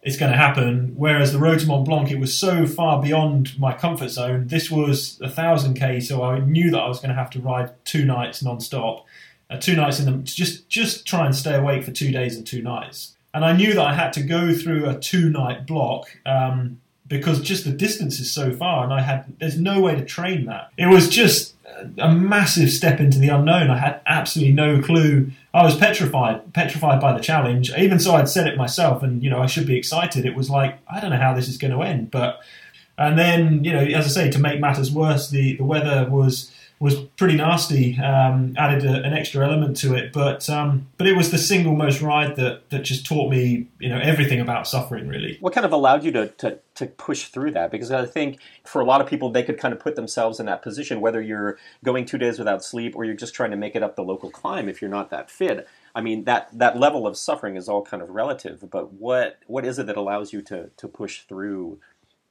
it's 0.01 0.17
going 0.17 0.31
to 0.31 0.37
happen. 0.37 0.93
Whereas 0.95 1.33
the 1.33 1.39
road 1.39 1.59
to 1.59 1.67
Mont 1.67 1.85
Blanc, 1.85 2.11
it 2.11 2.19
was 2.19 2.37
so 2.37 2.65
far 2.65 3.01
beyond 3.01 3.57
my 3.59 3.73
comfort 3.73 4.09
zone. 4.09 4.47
This 4.47 4.71
was 4.71 5.19
a 5.21 5.29
thousand 5.29 5.73
k, 5.75 5.99
so 5.99 6.23
I 6.23 6.39
knew 6.39 6.71
that 6.71 6.79
I 6.79 6.87
was 6.87 6.99
going 6.99 7.09
to 7.09 7.15
have 7.15 7.29
to 7.31 7.41
ride 7.41 7.73
two 7.85 8.05
nights 8.05 8.41
non-stop, 8.41 9.05
uh, 9.49 9.57
two 9.57 9.75
nights 9.75 9.99
in 9.99 10.05
them, 10.05 10.23
just 10.23 10.69
just 10.69 11.05
try 11.05 11.25
and 11.25 11.35
stay 11.35 11.55
awake 11.55 11.83
for 11.83 11.91
two 11.91 12.11
days 12.11 12.37
and 12.37 12.47
two 12.47 12.61
nights. 12.61 13.15
And 13.33 13.43
I 13.43 13.53
knew 13.53 13.73
that 13.73 13.85
I 13.85 13.93
had 13.93 14.13
to 14.13 14.23
go 14.23 14.53
through 14.53 14.89
a 14.89 14.97
two-night 14.97 15.67
block 15.67 16.17
um, 16.25 16.81
because 17.09 17.41
just 17.41 17.65
the 17.65 17.71
distance 17.71 18.19
is 18.19 18.31
so 18.31 18.55
far, 18.55 18.83
and 18.83 18.93
I 18.93 19.01
had 19.01 19.25
there's 19.39 19.59
no 19.59 19.81
way 19.81 19.95
to 19.95 20.05
train 20.05 20.45
that. 20.45 20.71
It 20.77 20.85
was 20.85 21.09
just 21.09 21.55
a 21.97 22.13
massive 22.13 22.69
step 22.71 22.99
into 22.99 23.19
the 23.19 23.29
unknown. 23.29 23.69
I 23.69 23.77
had 23.77 24.01
absolutely 24.05 24.53
no 24.53 24.81
clue. 24.81 25.31
I 25.53 25.63
was 25.63 25.75
petrified, 25.75 26.53
petrified 26.53 27.01
by 27.01 27.13
the 27.13 27.19
challenge. 27.19 27.71
Even 27.75 27.99
so, 27.99 28.15
I'd 28.15 28.29
said 28.29 28.47
it 28.47 28.57
myself, 28.57 29.01
and 29.01 29.23
you 29.23 29.29
know, 29.29 29.41
I 29.41 29.47
should 29.47 29.65
be 29.65 29.75
excited. 29.75 30.25
It 30.25 30.35
was 30.35 30.49
like 30.49 30.77
I 30.87 30.99
don't 30.99 31.09
know 31.09 31.17
how 31.17 31.33
this 31.33 31.49
is 31.49 31.57
going 31.57 31.73
to 31.73 31.81
end, 31.81 32.11
but 32.11 32.39
and 32.97 33.17
then 33.17 33.63
you 33.63 33.73
know, 33.73 33.79
as 33.79 34.05
I 34.05 34.09
say, 34.23 34.31
to 34.31 34.39
make 34.39 34.59
matters 34.59 34.91
worse, 34.91 35.29
the 35.29 35.55
the 35.57 35.65
weather 35.65 36.07
was 36.09 36.51
was 36.79 36.95
pretty 37.17 37.35
nasty. 37.35 37.99
Um, 37.99 38.55
added 38.57 38.85
a, 38.85 39.03
an 39.03 39.13
extra 39.13 39.45
element 39.45 39.75
to 39.77 39.95
it, 39.95 40.13
but 40.13 40.49
um, 40.49 40.87
but 40.97 41.07
it 41.07 41.15
was 41.15 41.31
the 41.31 41.37
single 41.37 41.75
most 41.75 42.01
ride 42.01 42.35
that 42.37 42.69
that 42.69 42.83
just 42.83 43.05
taught 43.05 43.29
me 43.29 43.67
you 43.79 43.89
know 43.89 43.99
everything 43.99 44.39
about 44.39 44.67
suffering 44.67 45.07
really. 45.07 45.37
What 45.41 45.53
kind 45.53 45.65
of 45.65 45.73
allowed 45.73 46.03
you 46.03 46.11
to, 46.13 46.27
to, 46.27 46.59
to 46.75 46.85
push 46.85 47.25
through 47.25 47.51
that? 47.51 47.71
Because 47.71 47.91
I 47.91 48.05
think 48.05 48.39
for 48.63 48.81
a 48.81 48.85
lot 48.85 49.01
of 49.01 49.07
people, 49.07 49.29
they 49.29 49.43
could 49.43 49.57
kind 49.57 49.73
of 49.73 49.79
put 49.79 49.95
themselves 49.95 50.39
in 50.39 50.45
that 50.45 50.61
position, 50.61 51.01
whether 51.01 51.21
you're 51.21 51.57
going 51.83 52.05
two 52.05 52.17
days 52.17 52.39
without 52.39 52.63
sleep 52.63 52.95
or 52.95 53.03
you're 53.03 53.15
just 53.15 53.33
trying 53.33 53.51
to 53.51 53.57
make 53.57 53.75
it 53.75 53.83
up 53.83 53.95
the 53.95 54.03
local 54.03 54.29
climb 54.29 54.69
if 54.69 54.81
you're 54.81 54.89
not 54.89 55.09
that 55.09 55.29
fit. 55.29 55.67
I 55.95 56.01
mean, 56.01 56.23
that, 56.25 56.49
that 56.57 56.77
level 56.77 57.07
of 57.07 57.17
suffering 57.17 57.55
is 57.57 57.67
all 57.67 57.81
kind 57.81 58.01
of 58.01 58.09
relative, 58.09 58.69
but 58.69 58.93
what, 58.93 59.39
what 59.47 59.65
is 59.65 59.79
it 59.79 59.87
that 59.87 59.97
allows 59.97 60.31
you 60.31 60.41
to, 60.43 60.69
to 60.77 60.87
push 60.87 61.23
through 61.23 61.79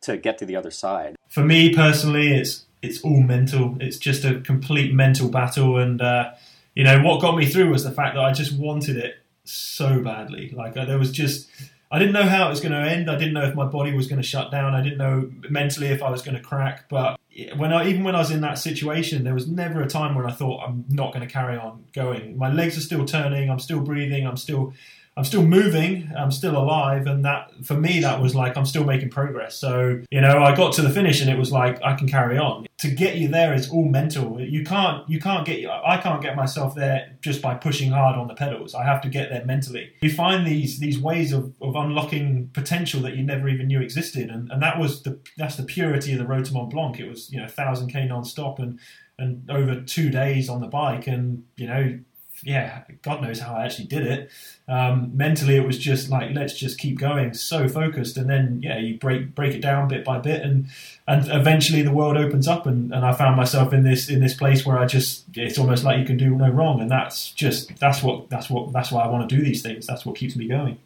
to 0.02 0.17
get 0.17 0.38
to 0.38 0.47
the 0.47 0.57
other 0.57 0.71
side? 0.71 1.17
For 1.28 1.45
me 1.45 1.75
personally, 1.75 2.33
it's 2.33 2.64
it's 2.83 3.02
all 3.02 3.21
mental. 3.21 3.76
It's 3.81 3.99
just 3.99 4.25
a 4.25 4.40
complete 4.40 4.95
mental 4.95 5.28
battle, 5.28 5.78
and 5.78 6.00
uh, 6.00 6.33
you 6.75 6.85
know 6.85 7.02
what 7.02 7.21
got 7.21 7.37
me 7.37 7.47
through 7.47 7.71
was 7.71 7.85
the 7.85 7.90
fact 7.90 8.14
that 8.14 8.25
I 8.25 8.33
just 8.33 8.57
wanted 8.59 8.97
it 8.97 9.17
so 9.45 10.00
badly. 10.02 10.50
Like 10.50 10.76
uh, 10.76 10.85
there 10.85 10.99
was 10.99 11.11
just 11.11 11.49
I 11.90 11.99
didn't 11.99 12.12
know 12.12 12.25
how 12.25 12.47
it 12.47 12.50
was 12.50 12.61
going 12.61 12.73
to 12.73 12.78
end. 12.78 13.11
I 13.11 13.17
didn't 13.17 13.33
know 13.33 13.45
if 13.45 13.55
my 13.55 13.64
body 13.64 13.95
was 13.95 14.07
going 14.07 14.21
to 14.21 14.26
shut 14.26 14.50
down. 14.50 14.75
I 14.75 14.83
didn't 14.83 14.99
know 14.99 15.31
mentally 15.49 15.87
if 15.87 16.02
I 16.02 16.11
was 16.11 16.21
going 16.21 16.37
to 16.37 16.43
crack. 16.43 16.88
But 16.88 17.19
when 17.57 17.73
I 17.73 17.88
even 17.88 18.05
when 18.05 18.14
I 18.14 18.19
was 18.19 18.31
in 18.31 18.43
that 18.43 18.59
situation, 18.59 19.25
there 19.25 19.35
was 19.35 19.49
never 19.49 19.81
a 19.81 19.88
time 19.88 20.14
when 20.14 20.26
I 20.26 20.33
thought 20.33 20.62
I'm 20.67 20.85
not 20.88 21.14
going 21.14 21.26
to 21.26 21.33
carry 21.33 21.57
on 21.57 21.85
going. 21.95 22.37
My 22.37 22.52
legs 22.52 22.76
are 22.76 22.83
still 22.83 23.07
turning. 23.07 23.50
I'm 23.50 23.59
still 23.59 23.81
breathing. 23.81 24.26
I'm 24.26 24.37
still 24.37 24.75
I'm 25.19 25.25
still 25.25 25.43
moving, 25.43 26.13
I'm 26.17 26.31
still 26.31 26.57
alive, 26.57 27.09
and 27.09 27.25
that 27.25 27.51
for 27.65 27.75
me 27.75 27.99
that 28.01 28.23
was 28.23 28.37
like 28.37 28.57
I'm 28.57 28.65
still 28.65 28.85
making 28.85 29.11
progress. 29.11 29.57
So 29.57 30.01
you 30.13 30.21
know, 30.21 30.45
I 30.45 30.55
got 30.55 30.75
to 30.75 30.83
the 30.83 30.91
finish, 30.91 31.21
and 31.21 31.29
it 31.29 31.37
was 31.37 31.51
like 31.51 31.83
I 31.83 31.95
can 31.95 32.07
carry 32.07 32.39
on. 32.39 32.69
To 32.79 32.89
get 32.89 33.17
you 33.17 33.27
there 33.27 33.53
is 33.53 33.69
all 33.69 33.85
mental. 33.85 34.41
You 34.41 34.63
can't 34.63 35.09
you 35.09 35.19
can't 35.19 35.45
get 35.45 35.69
I 35.69 35.97
can't 35.97 36.23
get 36.23 36.37
myself 36.37 36.77
there 36.77 37.17
just 37.21 37.43
by 37.43 37.57
pushing 37.57 37.91
hard 37.91 38.17
on 38.17 38.29
the 38.29 38.35
pedals. 38.35 38.77
I 38.77 38.85
have 38.85 39.01
to 39.01 39.09
get 39.09 39.29
there 39.29 39.45
mentally. 39.45 39.91
You 40.03 40.13
find 40.13 40.47
these 40.47 40.79
these 40.79 41.01
ways 41.01 41.33
of, 41.33 41.53
of 41.61 41.75
unlocking 41.75 42.51
potential 42.53 43.01
that 43.01 43.17
you 43.17 43.25
never 43.25 43.49
even 43.49 43.67
knew 43.67 43.81
existed, 43.81 44.31
and, 44.31 44.49
and 44.53 44.63
that 44.63 44.79
was 44.79 45.03
the 45.03 45.19
that's 45.37 45.57
the 45.57 45.65
purity 45.65 46.13
of 46.13 46.21
the 46.21 46.29
Road 46.29 46.45
to 46.45 46.53
Mont 46.53 46.71
Blanc. 46.71 47.01
It 47.01 47.09
was 47.09 47.29
you 47.33 47.41
know 47.41 47.49
thousand 47.49 47.89
k 47.89 48.07
non-stop 48.07 48.61
and 48.61 48.79
and 49.19 49.51
over 49.51 49.81
two 49.81 50.11
days 50.11 50.49
on 50.49 50.61
the 50.61 50.69
bike, 50.69 51.09
and 51.09 51.43
you 51.57 51.67
know 51.67 51.99
yeah, 52.42 52.85
God 53.02 53.23
knows 53.23 53.40
how 53.40 53.54
I 53.54 53.64
actually 53.64 53.87
did 53.87 54.07
it. 54.07 54.30
Um, 54.68 55.16
mentally, 55.16 55.57
it 55.57 55.66
was 55.66 55.78
just 55.78 56.11
like 56.11 56.35
let's 56.35 56.54
just 56.54 56.78
keep 56.78 56.99
going, 56.99 57.35
so 57.35 57.68
focused, 57.68 58.16
and 58.16 58.28
then 58.28 58.61
yeah, 58.62 58.78
you 58.78 58.99
break 58.99 59.35
break 59.35 59.54
it 59.54 59.61
down 59.61 59.88
bit 59.88 60.04
by 60.04 60.18
bit, 60.18 60.42
and 60.42 60.66
and 61.07 61.30
eventually 61.30 61.83
the 61.83 61.92
world 61.92 62.16
opens 62.16 62.47
up, 62.47 62.66
and, 62.66 62.92
and 62.92 63.04
I 63.04 63.12
found 63.12 63.37
myself 63.37 63.73
in 63.73 63.83
this 63.83 64.09
in 64.09 64.21
this 64.21 64.35
place 64.35 64.64
where 64.66 64.78
I 64.78 64.87
just 64.87 65.25
it's 65.35 65.59
almost 65.59 65.85
like 65.85 65.99
you 65.99 66.04
can 66.04 66.16
do 66.16 66.30
no 66.37 66.50
wrong, 66.50 66.80
and 66.80 66.90
that's 66.90 67.33
just 67.33 67.76
that's 67.78 68.02
what 68.02 68.28
that's 68.30 68.50
what 68.50 68.73
that's 68.73 68.92
why 68.92 69.02
I 69.02 69.09
want 69.09 69.28
to 69.28 69.37
do 69.37 69.42
these 69.42 69.62
things. 69.62 69.87
That's 69.87 70.04
what 70.04 70.16
keeps 70.16 70.37
me 70.37 70.49
going. 70.49 70.78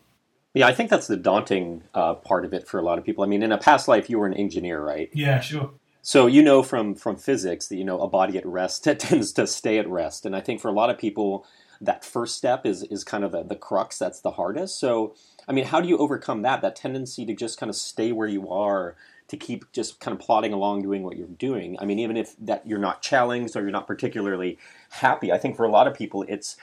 Yeah, 0.54 0.66
I 0.66 0.74
think 0.74 0.90
that's 0.90 1.06
the 1.06 1.16
daunting 1.16 1.82
uh, 1.94 2.14
part 2.14 2.44
of 2.44 2.52
it 2.52 2.68
for 2.68 2.78
a 2.78 2.82
lot 2.82 2.98
of 2.98 3.04
people. 3.04 3.24
I 3.24 3.26
mean, 3.26 3.42
in 3.42 3.52
a 3.52 3.58
past 3.58 3.88
life, 3.88 4.10
you 4.10 4.18
were 4.18 4.26
an 4.26 4.34
engineer, 4.34 4.84
right? 4.84 5.08
Yeah, 5.14 5.40
sure. 5.40 5.70
So 6.02 6.26
you 6.26 6.42
know 6.42 6.64
from 6.64 6.96
from 6.96 7.16
physics 7.16 7.68
that 7.68 7.76
you 7.76 7.84
know 7.84 8.00
a 8.00 8.08
body 8.08 8.36
at 8.36 8.44
rest 8.44 8.84
tends 8.98 9.32
to 9.34 9.46
stay 9.46 9.78
at 9.78 9.88
rest, 9.88 10.26
and 10.26 10.34
I 10.34 10.40
think 10.40 10.60
for 10.60 10.68
a 10.68 10.72
lot 10.72 10.90
of 10.90 10.98
people 10.98 11.46
that 11.80 12.04
first 12.04 12.36
step 12.36 12.66
is 12.66 12.82
is 12.84 13.04
kind 13.04 13.24
of 13.24 13.32
the, 13.32 13.44
the 13.44 13.56
crux 13.56 13.98
that's 13.98 14.20
the 14.20 14.32
hardest. 14.32 14.78
So 14.78 15.14
I 15.48 15.52
mean, 15.52 15.64
how 15.66 15.80
do 15.80 15.88
you 15.88 15.98
overcome 15.98 16.42
that 16.42 16.60
that 16.62 16.76
tendency 16.76 17.24
to 17.26 17.34
just 17.34 17.58
kind 17.58 17.70
of 17.70 17.76
stay 17.76 18.12
where 18.12 18.28
you 18.28 18.50
are? 18.50 18.96
To 19.28 19.36
keep 19.38 19.72
just 19.72 19.98
kind 19.98 20.14
of 20.14 20.20
plodding 20.20 20.52
along 20.52 20.82
doing 20.82 21.04
what 21.04 21.16
you're 21.16 21.26
doing. 21.26 21.78
I 21.78 21.86
mean, 21.86 21.98
even 21.98 22.18
if 22.18 22.34
that 22.38 22.66
you're 22.66 22.78
not 22.78 23.00
challenged 23.00 23.56
or 23.56 23.62
you're 23.62 23.70
not 23.70 23.86
particularly 23.86 24.58
happy, 24.90 25.32
I 25.32 25.38
think 25.38 25.56
for 25.56 25.64
a 25.64 25.70
lot 25.70 25.86
of 25.86 25.94
people 25.94 26.26
it's 26.28 26.56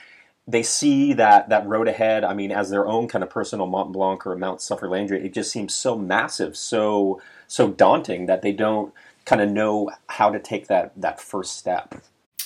they 0.46 0.62
see 0.62 1.12
that 1.14 1.48
that 1.48 1.66
road 1.66 1.88
ahead. 1.88 2.22
I 2.22 2.34
mean, 2.34 2.52
as 2.52 2.70
their 2.70 2.86
own 2.86 3.08
kind 3.08 3.24
of 3.24 3.30
personal 3.30 3.66
Mont 3.66 3.92
Blanc 3.92 4.24
or 4.26 4.36
Mount 4.36 4.60
Sufferlandria, 4.60 5.24
it 5.24 5.34
just 5.34 5.50
seems 5.50 5.74
so 5.74 5.96
massive, 5.98 6.56
so 6.56 7.20
so 7.48 7.70
daunting 7.70 8.26
that 8.26 8.42
they 8.42 8.52
don't 8.52 8.92
kind 9.24 9.40
of 9.40 9.50
know 9.50 9.90
how 10.08 10.30
to 10.30 10.38
take 10.38 10.68
that 10.68 10.92
that 11.00 11.20
first 11.20 11.56
step. 11.56 11.94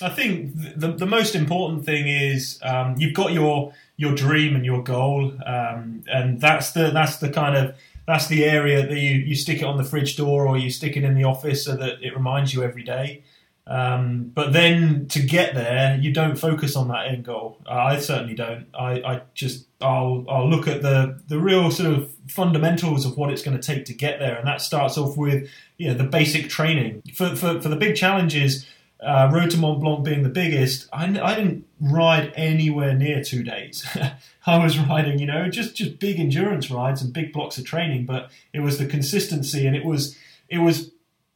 I 0.00 0.08
think 0.08 0.52
the 0.54 0.88
the 0.88 1.06
most 1.06 1.34
important 1.34 1.84
thing 1.84 2.08
is 2.08 2.58
um, 2.62 2.96
you've 2.98 3.14
got 3.14 3.32
your 3.32 3.72
your 3.96 4.14
dream 4.14 4.56
and 4.56 4.64
your 4.64 4.82
goal, 4.82 5.32
um, 5.46 6.02
and 6.06 6.40
that's 6.40 6.72
the 6.72 6.90
that's 6.90 7.18
the 7.18 7.30
kind 7.30 7.56
of 7.56 7.76
that's 8.06 8.26
the 8.26 8.44
area 8.44 8.86
that 8.86 8.98
you, 8.98 9.12
you 9.12 9.34
stick 9.34 9.62
it 9.62 9.64
on 9.64 9.76
the 9.76 9.84
fridge 9.84 10.16
door 10.16 10.46
or 10.46 10.58
you 10.58 10.70
stick 10.70 10.96
it 10.96 11.04
in 11.04 11.14
the 11.14 11.24
office 11.24 11.64
so 11.64 11.76
that 11.76 12.02
it 12.02 12.14
reminds 12.14 12.52
you 12.52 12.62
every 12.62 12.82
day. 12.82 13.22
Um, 13.66 14.30
but 14.34 14.52
then 14.52 15.08
to 15.08 15.22
get 15.22 15.54
there, 15.54 15.96
you 15.96 16.12
don't 16.12 16.36
focus 16.36 16.76
on 16.76 16.88
that 16.88 17.06
end 17.06 17.24
goal. 17.24 17.58
I 17.66 17.98
certainly 17.98 18.34
don't. 18.34 18.66
I, 18.74 19.00
I 19.00 19.22
just 19.32 19.66
I'll 19.80 20.26
I'll 20.28 20.48
look 20.48 20.68
at 20.68 20.82
the 20.82 21.18
the 21.28 21.38
real 21.38 21.70
sort 21.70 21.94
of 21.94 22.12
fundamentals 22.28 23.06
of 23.06 23.16
what 23.16 23.30
it's 23.30 23.42
going 23.42 23.58
to 23.58 23.62
take 23.62 23.86
to 23.86 23.94
get 23.94 24.18
there, 24.18 24.36
and 24.36 24.46
that 24.46 24.60
starts 24.60 24.98
off 24.98 25.16
with 25.16 25.48
you 25.76 25.88
know 25.88 25.94
the 25.94 26.04
basic 26.04 26.48
training 26.48 27.02
for 27.14 27.34
for, 27.36 27.60
for 27.60 27.68
the 27.68 27.76
big 27.76 27.96
challenges 27.96 28.66
uh, 29.04 29.30
Road 29.32 29.50
to 29.50 29.58
Mont 29.58 29.80
Blanc 29.80 30.04
being 30.04 30.22
the 30.22 30.28
biggest, 30.28 30.88
I, 30.92 31.04
I 31.04 31.34
didn't 31.34 31.66
ride 31.80 32.32
anywhere 32.36 32.94
near 32.94 33.22
two 33.22 33.42
days. 33.42 33.86
I 34.46 34.62
was 34.62 34.78
riding, 34.78 35.18
you 35.18 35.26
know, 35.26 35.48
just 35.48 35.74
just 35.74 35.98
big 35.98 36.18
endurance 36.18 36.70
rides 36.70 37.02
and 37.02 37.12
big 37.12 37.32
blocks 37.32 37.58
of 37.58 37.64
training, 37.64 38.06
but 38.06 38.30
it 38.52 38.60
was 38.60 38.78
the 38.78 38.86
consistency 38.86 39.66
and 39.66 39.76
it 39.76 39.84
was 39.84 40.16
it 40.48 40.58
was 40.58 40.90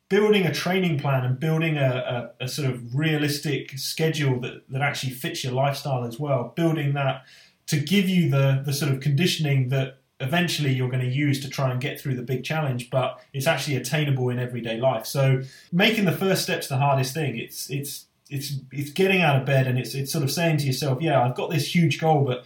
building 0.08 0.46
a 0.46 0.54
training 0.54 0.98
plan 0.98 1.24
and 1.24 1.38
building 1.38 1.76
a, 1.76 2.32
a, 2.40 2.44
a 2.44 2.48
sort 2.48 2.70
of 2.70 2.94
realistic 2.94 3.78
schedule 3.78 4.40
that, 4.40 4.62
that 4.70 4.80
actually 4.80 5.12
fits 5.12 5.44
your 5.44 5.52
lifestyle 5.52 6.04
as 6.04 6.18
well. 6.18 6.52
Building 6.56 6.94
that 6.94 7.24
to 7.66 7.78
give 7.78 8.08
you 8.08 8.30
the 8.30 8.62
the 8.64 8.72
sort 8.72 8.92
of 8.92 9.00
conditioning 9.00 9.68
that 9.68 9.97
eventually 10.20 10.72
you're 10.72 10.88
going 10.88 11.04
to 11.04 11.14
use 11.14 11.40
to 11.40 11.48
try 11.48 11.70
and 11.70 11.80
get 11.80 12.00
through 12.00 12.16
the 12.16 12.22
big 12.22 12.44
challenge, 12.44 12.90
but 12.90 13.20
it's 13.32 13.46
actually 13.46 13.76
attainable 13.76 14.28
in 14.30 14.38
everyday 14.38 14.78
life. 14.78 15.06
So 15.06 15.42
making 15.72 16.04
the 16.04 16.12
first 16.12 16.42
step's 16.42 16.68
the 16.68 16.78
hardest 16.78 17.14
thing. 17.14 17.38
It's 17.38 17.70
it's 17.70 18.06
it's 18.30 18.54
it's 18.72 18.90
getting 18.90 19.22
out 19.22 19.36
of 19.36 19.46
bed 19.46 19.66
and 19.66 19.78
it's 19.78 19.94
it's 19.94 20.12
sort 20.12 20.24
of 20.24 20.30
saying 20.30 20.58
to 20.58 20.66
yourself, 20.66 21.00
yeah, 21.00 21.22
I've 21.22 21.34
got 21.34 21.50
this 21.50 21.74
huge 21.74 22.00
goal, 22.00 22.24
but 22.24 22.44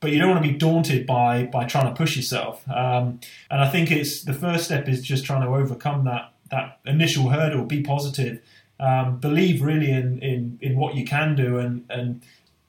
but 0.00 0.12
you 0.12 0.18
don't 0.18 0.30
want 0.30 0.44
to 0.44 0.52
be 0.52 0.56
daunted 0.56 1.06
by 1.06 1.44
by 1.44 1.64
trying 1.64 1.86
to 1.86 1.94
push 1.94 2.16
yourself. 2.16 2.68
Um, 2.68 3.20
and 3.50 3.62
I 3.62 3.70
think 3.70 3.90
it's 3.90 4.22
the 4.22 4.34
first 4.34 4.64
step 4.64 4.86
is 4.88 5.00
just 5.02 5.24
trying 5.24 5.42
to 5.42 5.48
overcome 5.48 6.04
that 6.04 6.32
that 6.50 6.80
initial 6.84 7.30
hurdle. 7.30 7.64
Be 7.64 7.82
positive. 7.82 8.40
Um, 8.78 9.18
believe 9.18 9.62
really 9.62 9.90
in, 9.90 10.18
in 10.18 10.58
in 10.60 10.76
what 10.76 10.94
you 10.94 11.04
can 11.04 11.36
do 11.36 11.58
and 11.58 11.86
and 11.88 12.22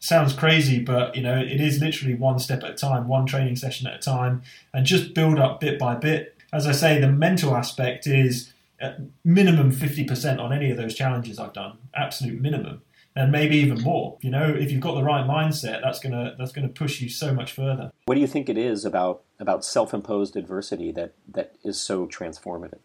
sounds 0.05 0.33
crazy, 0.33 0.79
but 0.79 1.15
you 1.15 1.21
know 1.21 1.37
it 1.37 1.59
is 1.59 1.81
literally 1.81 2.13
one 2.13 2.39
step 2.39 2.63
at 2.63 2.71
a 2.71 2.73
time, 2.75 3.07
one 3.07 3.25
training 3.25 3.55
session 3.55 3.87
at 3.87 3.95
a 3.95 3.99
time, 3.99 4.43
and 4.73 4.85
just 4.85 5.13
build 5.13 5.39
up 5.39 5.59
bit 5.59 5.79
by 5.79 5.95
bit. 5.95 6.37
As 6.53 6.67
I 6.67 6.71
say, 6.71 6.99
the 6.99 7.11
mental 7.11 7.55
aspect 7.55 8.07
is 8.07 8.53
at 8.79 8.99
minimum 9.23 9.71
fifty 9.71 10.03
percent 10.03 10.39
on 10.39 10.53
any 10.53 10.69
of 10.69 10.77
those 10.77 10.93
challenges 10.93 11.39
I've 11.39 11.53
done, 11.53 11.77
absolute 11.95 12.39
minimum, 12.39 12.83
and 13.15 13.31
maybe 13.31 13.57
even 13.57 13.81
more. 13.81 14.17
You 14.21 14.29
know, 14.29 14.47
if 14.47 14.71
you've 14.71 14.81
got 14.81 14.95
the 14.95 15.03
right 15.03 15.25
mindset, 15.25 15.81
that's 15.81 15.99
gonna 15.99 16.35
that's 16.37 16.51
gonna 16.51 16.69
push 16.69 17.01
you 17.01 17.09
so 17.09 17.33
much 17.33 17.51
further. 17.51 17.91
What 18.05 18.15
do 18.15 18.21
you 18.21 18.27
think 18.27 18.47
it 18.47 18.57
is 18.57 18.85
about 18.85 19.23
about 19.39 19.65
self-imposed 19.65 20.35
adversity 20.35 20.91
that 20.91 21.13
that 21.33 21.55
is 21.63 21.81
so 21.81 22.05
transformative? 22.05 22.79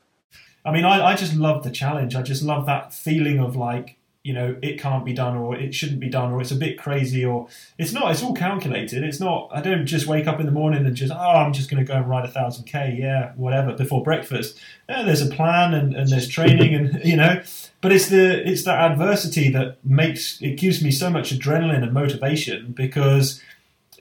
I 0.64 0.72
mean, 0.72 0.84
I, 0.84 1.12
I 1.12 1.16
just 1.16 1.34
love 1.36 1.64
the 1.64 1.70
challenge. 1.70 2.14
I 2.14 2.22
just 2.22 2.42
love 2.42 2.66
that 2.66 2.92
feeling 2.92 3.38
of 3.38 3.56
like 3.56 3.96
you 4.22 4.34
know 4.34 4.54
it 4.60 4.78
can't 4.78 5.04
be 5.04 5.14
done 5.14 5.34
or 5.34 5.56
it 5.56 5.74
shouldn't 5.74 5.98
be 5.98 6.08
done 6.08 6.30
or 6.30 6.42
it's 6.42 6.50
a 6.50 6.56
bit 6.56 6.78
crazy 6.78 7.24
or 7.24 7.48
it's 7.78 7.92
not 7.92 8.10
it's 8.10 8.22
all 8.22 8.34
calculated. 8.34 9.02
It's 9.02 9.20
not 9.20 9.48
i 9.52 9.60
don't 9.62 9.86
just 9.86 10.06
wake 10.06 10.26
up 10.26 10.40
in 10.40 10.46
the 10.46 10.52
morning 10.52 10.84
and 10.84 10.94
just 10.94 11.12
oh 11.12 11.16
i'm 11.16 11.52
just 11.52 11.70
going 11.70 11.84
to 11.84 11.90
go 11.90 11.96
and 11.96 12.08
ride 12.08 12.24
a 12.24 12.28
thousand 12.28 12.64
k 12.64 12.96
yeah 12.98 13.32
whatever 13.36 13.72
before 13.74 14.02
breakfast. 14.02 14.58
Yeah, 14.88 15.02
there's 15.02 15.22
a 15.22 15.30
plan 15.30 15.72
and, 15.72 15.94
and 15.94 16.08
there's 16.08 16.28
training 16.28 16.74
and 16.74 17.04
you 17.04 17.16
know 17.16 17.42
but 17.80 17.92
it's 17.92 18.08
the 18.08 18.46
it's 18.46 18.64
that 18.64 18.90
adversity 18.90 19.50
that 19.50 19.82
makes 19.84 20.40
it 20.42 20.58
gives 20.58 20.82
me 20.82 20.90
so 20.90 21.08
much 21.08 21.32
adrenaline 21.32 21.82
and 21.82 21.94
motivation 21.94 22.72
because 22.72 23.42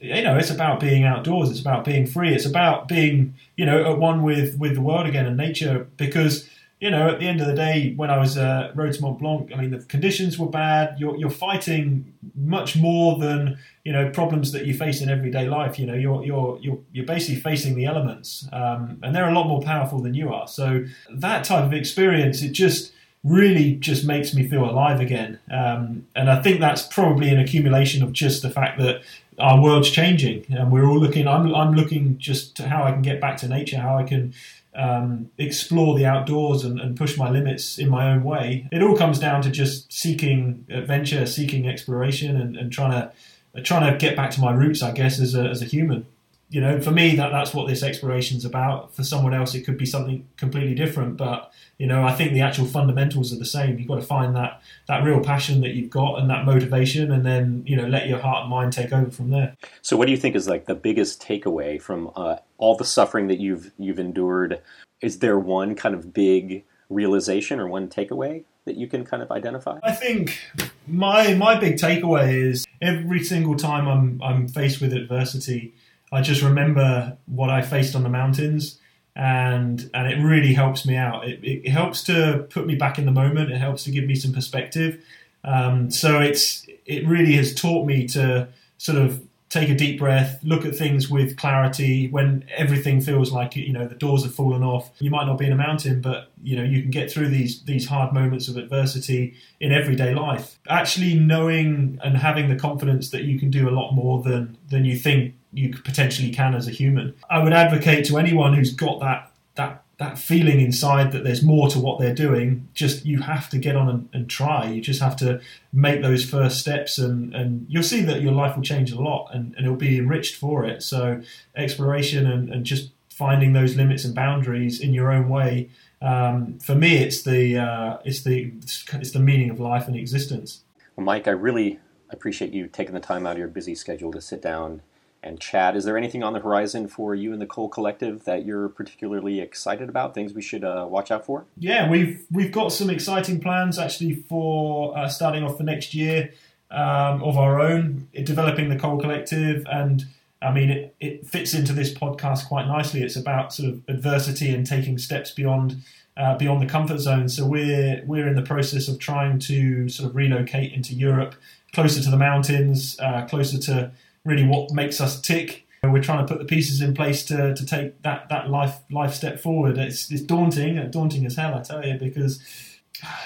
you 0.02 0.22
know 0.22 0.36
it's 0.36 0.50
about 0.50 0.80
being 0.80 1.04
outdoors 1.04 1.50
it's 1.50 1.60
about 1.60 1.84
being 1.84 2.06
free 2.06 2.34
it's 2.34 2.46
about 2.46 2.88
being 2.88 3.34
you 3.56 3.64
know 3.64 3.90
at 3.90 3.98
one 3.98 4.22
with 4.22 4.58
with 4.58 4.74
the 4.74 4.82
world 4.82 5.06
again 5.06 5.26
and 5.26 5.38
nature 5.38 5.88
because 5.96 6.48
you 6.80 6.90
know, 6.90 7.10
at 7.10 7.20
the 7.20 7.28
end 7.28 7.42
of 7.42 7.46
the 7.46 7.54
day, 7.54 7.92
when 7.94 8.10
I 8.10 8.16
was 8.16 8.38
uh, 8.38 8.72
Road 8.74 8.94
to 8.94 9.02
Mont 9.02 9.18
Blanc, 9.18 9.50
I 9.54 9.60
mean, 9.60 9.70
the 9.70 9.80
conditions 9.80 10.38
were 10.38 10.48
bad. 10.48 10.98
You're, 10.98 11.14
you're 11.16 11.28
fighting 11.28 12.14
much 12.34 12.74
more 12.74 13.18
than 13.18 13.58
you 13.84 13.92
know 13.92 14.08
problems 14.10 14.52
that 14.52 14.64
you 14.66 14.72
face 14.72 15.02
in 15.02 15.10
everyday 15.10 15.46
life. 15.46 15.78
You 15.78 15.86
know, 15.86 15.94
you're 15.94 16.24
you're 16.24 16.58
you're, 16.62 16.78
you're 16.92 17.06
basically 17.06 17.40
facing 17.40 17.74
the 17.74 17.84
elements, 17.84 18.48
um, 18.52 18.98
and 19.02 19.14
they're 19.14 19.28
a 19.28 19.34
lot 19.34 19.46
more 19.46 19.60
powerful 19.60 20.00
than 20.00 20.14
you 20.14 20.32
are. 20.32 20.48
So 20.48 20.84
that 21.12 21.44
type 21.44 21.64
of 21.64 21.74
experience, 21.74 22.40
it 22.42 22.52
just 22.52 22.92
really 23.22 23.74
just 23.74 24.06
makes 24.06 24.32
me 24.32 24.48
feel 24.48 24.64
alive 24.64 25.00
again. 25.00 25.38
Um, 25.50 26.06
and 26.16 26.30
I 26.30 26.40
think 26.40 26.60
that's 26.60 26.82
probably 26.82 27.28
an 27.28 27.38
accumulation 27.38 28.02
of 28.02 28.14
just 28.14 28.40
the 28.40 28.48
fact 28.48 28.78
that 28.78 29.02
our 29.38 29.60
world's 29.62 29.90
changing, 29.90 30.46
and 30.48 30.72
we're 30.72 30.86
all 30.86 30.98
looking. 30.98 31.28
I'm 31.28 31.54
I'm 31.54 31.74
looking 31.74 32.16
just 32.16 32.56
to 32.56 32.68
how 32.68 32.84
I 32.84 32.92
can 32.92 33.02
get 33.02 33.20
back 33.20 33.36
to 33.38 33.48
nature, 33.48 33.78
how 33.78 33.98
I 33.98 34.04
can 34.04 34.32
um, 34.74 35.30
explore 35.38 35.98
the 35.98 36.06
outdoors 36.06 36.64
and, 36.64 36.80
and 36.80 36.96
push 36.96 37.16
my 37.16 37.30
limits 37.30 37.78
in 37.78 37.88
my 37.88 38.10
own 38.12 38.22
way. 38.22 38.68
It 38.70 38.82
all 38.82 38.96
comes 38.96 39.18
down 39.18 39.42
to 39.42 39.50
just 39.50 39.92
seeking 39.92 40.66
adventure, 40.70 41.26
seeking 41.26 41.68
exploration, 41.68 42.40
and, 42.40 42.56
and 42.56 42.72
trying 42.72 42.92
to 42.92 43.62
trying 43.62 43.90
to 43.92 43.98
get 43.98 44.14
back 44.14 44.30
to 44.32 44.40
my 44.40 44.52
roots, 44.52 44.82
I 44.82 44.92
guess, 44.92 45.18
as 45.18 45.34
a 45.34 45.42
as 45.42 45.60
a 45.62 45.64
human. 45.64 46.06
You 46.50 46.60
know, 46.60 46.80
for 46.80 46.90
me, 46.90 47.14
that 47.16 47.30
that's 47.30 47.54
what 47.54 47.68
this 47.68 47.82
exploration's 47.82 48.44
about. 48.44 48.94
For 48.94 49.04
someone 49.04 49.32
else, 49.32 49.54
it 49.54 49.62
could 49.62 49.78
be 49.78 49.86
something 49.86 50.26
completely 50.36 50.74
different. 50.74 51.16
But 51.16 51.52
you 51.78 51.86
know, 51.86 52.02
I 52.02 52.12
think 52.12 52.32
the 52.32 52.40
actual 52.40 52.66
fundamentals 52.66 53.32
are 53.32 53.38
the 53.38 53.46
same. 53.46 53.78
You've 53.78 53.88
got 53.88 53.96
to 53.96 54.02
find 54.02 54.34
that 54.36 54.60
that 54.88 55.04
real 55.04 55.20
passion 55.20 55.60
that 55.60 55.70
you've 55.70 55.90
got 55.90 56.18
and 56.18 56.28
that 56.28 56.44
motivation, 56.44 57.12
and 57.12 57.24
then 57.24 57.62
you 57.66 57.76
know, 57.76 57.86
let 57.86 58.08
your 58.08 58.18
heart 58.18 58.42
and 58.42 58.50
mind 58.50 58.72
take 58.72 58.92
over 58.92 59.10
from 59.10 59.30
there. 59.30 59.56
So, 59.80 59.96
what 59.96 60.06
do 60.06 60.12
you 60.12 60.18
think 60.18 60.34
is 60.34 60.48
like 60.48 60.66
the 60.66 60.74
biggest 60.74 61.22
takeaway 61.22 61.80
from 61.80 62.10
uh, 62.16 62.36
all 62.58 62.76
the 62.76 62.84
suffering 62.84 63.28
that 63.28 63.38
you've 63.38 63.70
you've 63.78 63.98
endured? 63.98 64.60
Is 65.00 65.20
there 65.20 65.38
one 65.38 65.74
kind 65.74 65.94
of 65.94 66.12
big 66.12 66.64
realization 66.90 67.60
or 67.60 67.68
one 67.68 67.88
takeaway 67.88 68.44
that 68.64 68.76
you 68.76 68.86
can 68.86 69.04
kind 69.04 69.22
of 69.22 69.30
identify? 69.30 69.78
I 69.82 69.92
think 69.92 70.38
my 70.86 71.34
my 71.34 71.58
big 71.58 71.76
takeaway 71.76 72.34
is 72.34 72.66
every 72.82 73.22
single 73.24 73.56
time 73.56 73.88
I'm 73.88 74.20
I'm 74.22 74.48
faced 74.48 74.80
with 74.80 74.92
adversity, 74.92 75.74
I 76.12 76.22
just 76.22 76.42
remember 76.42 77.16
what 77.26 77.50
I 77.50 77.62
faced 77.62 77.94
on 77.94 78.02
the 78.02 78.08
mountains, 78.08 78.78
and 79.14 79.90
and 79.94 80.10
it 80.10 80.22
really 80.22 80.54
helps 80.54 80.86
me 80.86 80.96
out. 80.96 81.28
It, 81.28 81.40
it, 81.42 81.70
helps 81.70 82.02
to 82.04 82.46
put 82.50 82.66
me 82.66 82.74
back 82.74 82.98
in 82.98 83.06
the 83.06 83.12
moment. 83.12 83.50
It 83.50 83.58
helps 83.58 83.84
to 83.84 83.90
give 83.90 84.04
me 84.04 84.14
some 84.14 84.32
perspective. 84.32 85.02
Um, 85.44 85.90
so 85.90 86.20
it's 86.20 86.66
it 86.86 87.06
really 87.06 87.34
has 87.34 87.54
taught 87.54 87.86
me 87.86 88.06
to 88.08 88.48
sort 88.78 88.98
of 88.98 89.22
take 89.50 89.68
a 89.68 89.74
deep 89.74 89.98
breath, 89.98 90.38
look 90.44 90.64
at 90.64 90.76
things 90.76 91.10
with 91.10 91.36
clarity 91.36 92.08
when 92.08 92.44
everything 92.56 93.00
feels 93.00 93.32
like 93.32 93.56
you 93.56 93.72
know 93.72 93.86
the 93.86 93.94
doors 93.94 94.22
have 94.24 94.34
fallen 94.34 94.62
off. 94.62 94.90
You 94.98 95.10
might 95.10 95.26
not 95.26 95.38
be 95.38 95.46
in 95.46 95.52
a 95.52 95.56
mountain, 95.56 96.00
but 96.00 96.30
you 96.42 96.56
know 96.56 96.64
you 96.64 96.82
can 96.82 96.90
get 96.90 97.10
through 97.10 97.28
these 97.28 97.62
these 97.62 97.86
hard 97.86 98.12
moments 98.12 98.48
of 98.48 98.56
adversity 98.56 99.34
in 99.60 99.72
everyday 99.72 100.14
life. 100.14 100.58
Actually 100.68 101.14
knowing 101.14 102.00
and 102.02 102.16
having 102.16 102.48
the 102.48 102.56
confidence 102.56 103.10
that 103.10 103.22
you 103.22 103.38
can 103.38 103.50
do 103.50 103.68
a 103.68 103.70
lot 103.70 103.92
more 103.92 104.22
than 104.22 104.56
than 104.68 104.84
you 104.84 104.96
think 104.96 105.34
you 105.52 105.70
potentially 105.70 106.30
can 106.30 106.54
as 106.54 106.68
a 106.68 106.70
human. 106.70 107.14
I 107.28 107.42
would 107.42 107.52
advocate 107.52 108.04
to 108.06 108.18
anyone 108.18 108.54
who's 108.54 108.72
got 108.72 109.00
that 109.00 109.32
that 109.56 109.84
that 110.00 110.18
feeling 110.18 110.60
inside 110.62 111.12
that 111.12 111.24
there's 111.24 111.42
more 111.42 111.68
to 111.68 111.78
what 111.78 112.00
they're 112.00 112.14
doing, 112.14 112.66
just 112.72 113.04
you 113.04 113.20
have 113.20 113.50
to 113.50 113.58
get 113.58 113.76
on 113.76 113.86
and, 113.86 114.08
and, 114.14 114.30
try. 114.30 114.64
You 114.66 114.80
just 114.80 115.02
have 115.02 115.14
to 115.16 115.42
make 115.74 116.00
those 116.00 116.24
first 116.24 116.58
steps, 116.58 116.96
and, 116.96 117.34
and 117.34 117.66
you'll 117.68 117.82
see 117.82 118.00
that 118.04 118.22
your 118.22 118.32
life 118.32 118.56
will 118.56 118.62
change 118.62 118.90
a 118.92 118.98
lot 118.98 119.28
and, 119.34 119.54
and 119.56 119.66
it'll 119.66 119.76
be 119.76 119.98
enriched 119.98 120.36
for 120.36 120.64
it. 120.64 120.82
So, 120.82 121.20
exploration 121.54 122.26
and, 122.26 122.48
and 122.48 122.64
just 122.64 122.92
finding 123.10 123.52
those 123.52 123.76
limits 123.76 124.06
and 124.06 124.14
boundaries 124.14 124.80
in 124.80 124.94
your 124.94 125.12
own 125.12 125.28
way. 125.28 125.68
Um, 126.00 126.58
for 126.60 126.74
me, 126.74 126.96
it's 126.96 127.20
the 127.20 127.58
uh, 127.58 127.98
it's 128.02 128.22
the 128.22 128.54
it's 128.94 129.10
the 129.10 129.20
meaning 129.20 129.50
of 129.50 129.60
life 129.60 129.86
and 129.86 129.94
existence. 129.94 130.62
Well, 130.96 131.04
Mike, 131.04 131.28
I 131.28 131.32
really 131.32 131.78
appreciate 132.08 132.54
you 132.54 132.68
taking 132.68 132.94
the 132.94 133.00
time 133.00 133.26
out 133.26 133.32
of 133.32 133.38
your 133.38 133.48
busy 133.48 133.74
schedule 133.74 134.12
to 134.12 134.22
sit 134.22 134.40
down 134.40 134.80
and 135.22 135.40
chat. 135.40 135.76
Is 135.76 135.84
there 135.84 135.96
anything 135.96 136.22
on 136.22 136.32
the 136.32 136.40
horizon 136.40 136.88
for 136.88 137.14
you 137.14 137.32
and 137.32 137.40
the 137.40 137.46
Col 137.46 137.68
Collective 137.68 138.24
that 138.24 138.44
you're 138.44 138.68
particularly 138.68 139.40
excited 139.40 139.88
about? 139.88 140.14
Things 140.14 140.32
we 140.32 140.42
should 140.42 140.64
uh, 140.64 140.86
watch 140.88 141.10
out 141.10 141.26
for? 141.26 141.44
Yeah, 141.58 141.90
we've 141.90 142.24
we've 142.30 142.52
got 142.52 142.72
some 142.72 142.90
exciting 142.90 143.40
plans 143.40 143.78
actually 143.78 144.14
for 144.14 144.96
uh, 144.96 145.08
starting 145.08 145.44
off 145.44 145.58
the 145.58 145.64
next 145.64 145.94
year 145.94 146.32
um, 146.70 147.22
of 147.22 147.36
our 147.36 147.60
own, 147.60 148.08
developing 148.24 148.68
the 148.68 148.78
Col 148.78 148.98
Collective, 148.98 149.66
and 149.70 150.04
I 150.40 150.52
mean 150.52 150.70
it, 150.70 150.94
it 151.00 151.26
fits 151.26 151.54
into 151.54 151.72
this 151.72 151.92
podcast 151.92 152.46
quite 152.46 152.66
nicely. 152.66 153.02
It's 153.02 153.16
about 153.16 153.52
sort 153.52 153.70
of 153.70 153.82
adversity 153.88 154.54
and 154.54 154.66
taking 154.66 154.98
steps 154.98 155.30
beyond. 155.30 155.76
Uh, 156.16 156.36
beyond 156.36 156.60
the 156.60 156.66
comfort 156.66 156.98
zone, 156.98 157.28
so 157.28 157.46
we're 157.46 158.02
we're 158.04 158.26
in 158.26 158.34
the 158.34 158.42
process 158.42 158.88
of 158.88 158.98
trying 158.98 159.38
to 159.38 159.88
sort 159.88 160.10
of 160.10 160.14
relocate 160.14 160.70
into 160.72 160.92
Europe, 160.92 161.34
closer 161.72 162.02
to 162.02 162.10
the 162.10 162.16
mountains, 162.16 162.98
uh, 163.00 163.24
closer 163.26 163.56
to 163.58 163.90
really 164.24 164.46
what 164.46 164.72
makes 164.72 165.00
us 165.00 165.20
tick. 165.20 165.66
We're 165.82 166.02
trying 166.02 166.26
to 166.26 166.30
put 166.30 166.38
the 166.38 166.44
pieces 166.44 166.82
in 166.82 166.92
place 166.92 167.24
to, 167.26 167.54
to 167.54 167.66
take 167.66 168.02
that, 168.02 168.28
that 168.28 168.50
life 168.50 168.80
life 168.90 169.14
step 169.14 169.40
forward. 169.40 169.78
It's, 169.78 170.10
it's 170.10 170.20
daunting, 170.20 170.90
daunting 170.90 171.24
as 171.24 171.36
hell, 171.36 171.54
I 171.54 171.62
tell 171.62 171.84
you, 171.84 171.98
because 171.98 172.38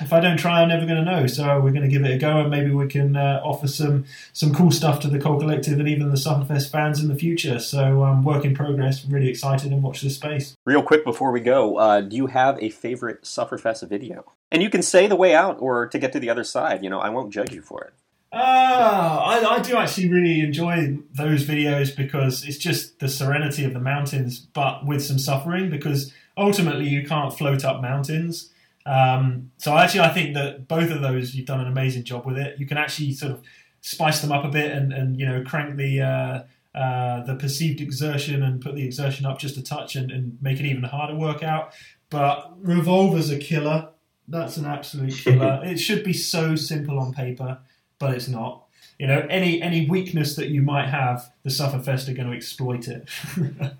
if 0.00 0.12
I 0.12 0.21
don't 0.21 0.36
try, 0.36 0.62
I'm 0.62 0.69
never 0.69 0.86
going 0.86 1.04
to 1.04 1.10
know. 1.10 1.26
So 1.26 1.60
we're 1.60 1.73
going 1.73 1.82
to 1.82 1.88
give 1.88 2.04
it 2.04 2.12
a 2.12 2.19
go, 2.19 2.40
and 2.40 2.50
maybe 2.50 2.71
we 2.71 2.86
can 2.86 3.16
uh, 3.16 3.40
offer 3.45 3.66
some 3.66 4.04
some 4.32 4.54
cool 4.54 4.71
stuff 4.71 5.00
to 5.00 5.08
the 5.08 5.19
Col 5.19 5.38
Collective 5.38 5.78
and 5.78 5.88
even 5.88 6.10
the 6.10 6.16
Sufferfest 6.16 6.71
fans 6.71 7.00
in 7.00 7.08
the 7.08 7.16
future. 7.16 7.58
So 7.58 8.04
um, 8.04 8.23
work 8.23 8.45
in 8.45 8.54
progress. 8.54 9.04
Really 9.04 9.28
excited 9.28 9.73
and 9.73 9.82
watch 9.82 10.02
this 10.02 10.14
space. 10.14 10.54
Real 10.64 10.82
quick 10.82 11.04
before 11.04 11.32
we 11.32 11.40
go, 11.40 11.76
uh, 11.78 12.00
do 12.02 12.16
you 12.16 12.28
have 12.28 12.62
a 12.62 12.71
favorite 12.71 13.23
Sufferfest 13.23 13.88
video? 13.88 14.32
And 14.52 14.62
you 14.62 14.71
can 14.71 14.82
say 14.82 15.08
the 15.08 15.16
way 15.16 15.34
out 15.34 15.56
or 15.58 15.88
to 15.88 15.99
get 15.99 16.12
to 16.12 16.21
the 16.21 16.30
other 16.30 16.45
side. 16.45 16.84
You 16.84 16.90
know, 16.90 17.00
I 17.00 17.08
won't 17.08 17.32
judge 17.32 17.52
you 17.52 17.62
for 17.62 17.82
it. 17.82 17.95
Ah, 18.34 19.23
I, 19.25 19.56
I 19.56 19.58
do 19.60 19.76
actually 19.76 20.10
really 20.10 20.40
enjoy 20.40 20.99
those 21.12 21.44
videos 21.44 21.94
because 21.97 22.44
it's 22.44 22.58
just 22.58 22.99
the 22.99 23.08
serenity 23.08 23.64
of 23.64 23.73
the 23.73 23.80
mountains, 23.80 24.40
but 24.40 24.84
with 24.84 25.04
some 25.04 25.18
suffering. 25.18 25.70
Because 25.70 26.12
ultimately, 26.36 26.88
you 26.88 27.06
can't 27.06 27.36
float 27.36 27.64
up 27.64 27.80
mountains. 27.80 28.50
Um, 28.86 29.52
so 29.58 29.76
actually, 29.76 30.00
I 30.00 30.08
think 30.08 30.34
that 30.34 30.66
both 30.66 30.90
of 30.90 31.00
those 31.00 31.34
you've 31.34 31.47
done 31.47 31.60
an 31.60 31.68
amazing 31.68 32.04
job 32.04 32.26
with 32.26 32.36
it. 32.36 32.58
You 32.58 32.66
can 32.66 32.76
actually 32.76 33.12
sort 33.12 33.32
of 33.32 33.42
spice 33.80 34.20
them 34.20 34.32
up 34.32 34.44
a 34.44 34.49
bit 34.49 34.73
and, 34.73 34.92
and 34.92 35.18
you 35.18 35.26
know 35.26 35.42
crank 35.44 35.76
the 35.76 36.00
uh, 36.00 36.78
uh, 36.78 37.23
the 37.23 37.36
perceived 37.36 37.80
exertion 37.80 38.42
and 38.42 38.60
put 38.60 38.75
the 38.75 38.84
exertion 38.84 39.26
up 39.26 39.38
just 39.38 39.56
a 39.56 39.62
touch 39.62 39.94
and, 39.94 40.10
and 40.10 40.36
make 40.42 40.58
it 40.58 40.66
even 40.66 40.82
harder 40.82 41.14
workout. 41.14 41.73
But 42.10 42.52
Revolver's 42.58 43.30
a 43.30 43.38
killer. 43.38 43.90
That's 44.26 44.56
an 44.56 44.64
absolute 44.64 45.14
killer. 45.14 45.60
it 45.64 45.78
should 45.78 46.02
be 46.02 46.12
so 46.12 46.56
simple 46.56 46.99
on 46.99 47.12
paper 47.12 47.58
but 47.99 48.15
it's 48.15 48.28
not. 48.28 48.67
You 48.99 49.07
know, 49.07 49.26
any 49.28 49.61
any 49.61 49.89
weakness 49.89 50.37
that 50.37 50.49
you 50.49 50.63
might 50.63 50.89
have, 50.89 51.33
the 51.43 51.50
Sufferfest 51.50 52.09
are 52.09 52.15
going 52.15 52.30
to 52.30 52.37
exploit 52.37 52.89
it. 52.89 53.09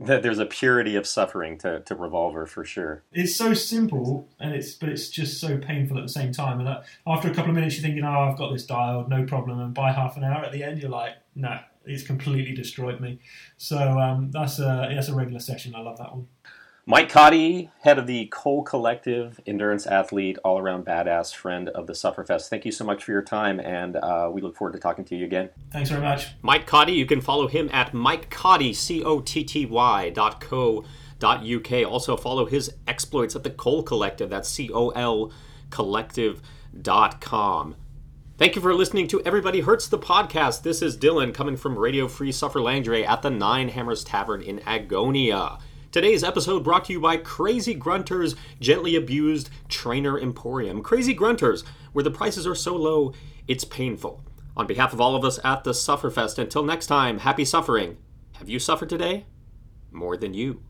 There's 0.00 0.38
a 0.38 0.46
purity 0.46 0.96
of 0.96 1.06
suffering 1.06 1.58
to, 1.58 1.80
to 1.80 1.94
Revolver 1.94 2.46
for 2.46 2.64
sure. 2.64 3.02
It's 3.12 3.34
so 3.34 3.54
simple, 3.54 4.28
and 4.38 4.54
it's 4.54 4.74
but 4.74 4.88
it's 4.88 5.08
just 5.08 5.40
so 5.40 5.58
painful 5.58 5.96
at 5.98 6.02
the 6.02 6.12
same 6.12 6.32
time. 6.32 6.60
And 6.60 6.68
after 7.06 7.28
a 7.30 7.34
couple 7.34 7.50
of 7.50 7.54
minutes, 7.54 7.76
you're 7.76 7.82
thinking, 7.82 8.04
"Oh, 8.04 8.30
I've 8.30 8.36
got 8.36 8.52
this 8.52 8.66
dialed, 8.66 9.08
no 9.08 9.24
problem." 9.24 9.60
And 9.60 9.72
by 9.72 9.92
half 9.92 10.16
an 10.16 10.24
hour 10.24 10.44
at 10.44 10.52
the 10.52 10.62
end, 10.62 10.80
you're 10.80 10.90
like, 10.90 11.14
"Nah, 11.34 11.60
it's 11.84 12.02
completely 12.02 12.54
destroyed 12.54 13.00
me." 13.00 13.20
So 13.56 13.78
um, 13.78 14.30
that's 14.32 14.58
a 14.58 14.90
that's 14.94 15.08
a 15.08 15.14
regular 15.14 15.40
session. 15.40 15.74
I 15.74 15.80
love 15.80 15.98
that 15.98 16.12
one. 16.12 16.28
Mike 16.88 17.10
Cotty, 17.10 17.68
head 17.80 17.98
of 17.98 18.06
the 18.06 18.26
Col 18.26 18.62
Collective, 18.62 19.40
endurance 19.44 19.88
athlete, 19.88 20.38
all 20.44 20.56
around 20.56 20.86
badass 20.86 21.34
friend 21.34 21.68
of 21.70 21.88
the 21.88 21.92
Sufferfest. 21.92 22.48
Thank 22.48 22.64
you 22.64 22.70
so 22.70 22.84
much 22.84 23.02
for 23.02 23.10
your 23.10 23.22
time, 23.22 23.58
and 23.58 23.96
uh, 23.96 24.30
we 24.32 24.40
look 24.40 24.54
forward 24.54 24.70
to 24.74 24.78
talking 24.78 25.04
to 25.06 25.16
you 25.16 25.24
again. 25.24 25.50
Thanks 25.72 25.90
very 25.90 26.00
much. 26.00 26.28
Mike 26.42 26.64
Cotty, 26.64 26.94
you 26.94 27.04
can 27.04 27.20
follow 27.20 27.48
him 27.48 27.68
at 27.72 27.92
Mike 27.92 28.30
Cotty, 28.30 28.72
C 28.72 29.02
O 29.02 29.18
T 29.18 29.42
T 29.42 29.66
Y 29.66 30.10
dot 30.10 30.40
co 30.40 30.84
dot 31.18 31.44
UK. 31.44 31.84
Also, 31.84 32.16
follow 32.16 32.46
his 32.46 32.72
exploits 32.86 33.34
at 33.34 33.42
the 33.42 33.50
Col 33.50 33.82
Collective, 33.82 34.30
that's 34.30 34.48
C 34.48 34.70
O 34.72 34.90
L 34.90 35.32
collective.com. 35.70 37.74
Thank 38.38 38.54
you 38.54 38.62
for 38.62 38.72
listening 38.72 39.08
to 39.08 39.20
Everybody 39.22 39.62
Hurts 39.62 39.88
the 39.88 39.98
podcast. 39.98 40.62
This 40.62 40.82
is 40.82 40.96
Dylan 40.96 41.34
coming 41.34 41.56
from 41.56 41.76
Radio 41.76 42.06
Free 42.06 42.30
Sufferlandria 42.30 43.08
at 43.08 43.22
the 43.22 43.30
Nine 43.30 43.70
Hammers 43.70 44.04
Tavern 44.04 44.40
in 44.40 44.60
Agonia. 44.60 45.58
Today's 45.96 46.22
episode 46.22 46.62
brought 46.62 46.84
to 46.84 46.92
you 46.92 47.00
by 47.00 47.16
Crazy 47.16 47.74
Grunters 47.74 48.34
Gently 48.60 48.96
Abused 48.96 49.48
Trainer 49.66 50.20
Emporium. 50.20 50.82
Crazy 50.82 51.16
Grunters, 51.16 51.64
where 51.94 52.02
the 52.02 52.10
prices 52.10 52.46
are 52.46 52.54
so 52.54 52.76
low, 52.76 53.14
it's 53.48 53.64
painful. 53.64 54.22
On 54.58 54.66
behalf 54.66 54.92
of 54.92 55.00
all 55.00 55.16
of 55.16 55.24
us 55.24 55.40
at 55.42 55.64
the 55.64 55.70
Sufferfest, 55.70 56.36
until 56.36 56.62
next 56.62 56.88
time, 56.88 57.20
happy 57.20 57.46
suffering. 57.46 57.96
Have 58.34 58.50
you 58.50 58.58
suffered 58.58 58.90
today? 58.90 59.24
More 59.90 60.18
than 60.18 60.34
you. 60.34 60.60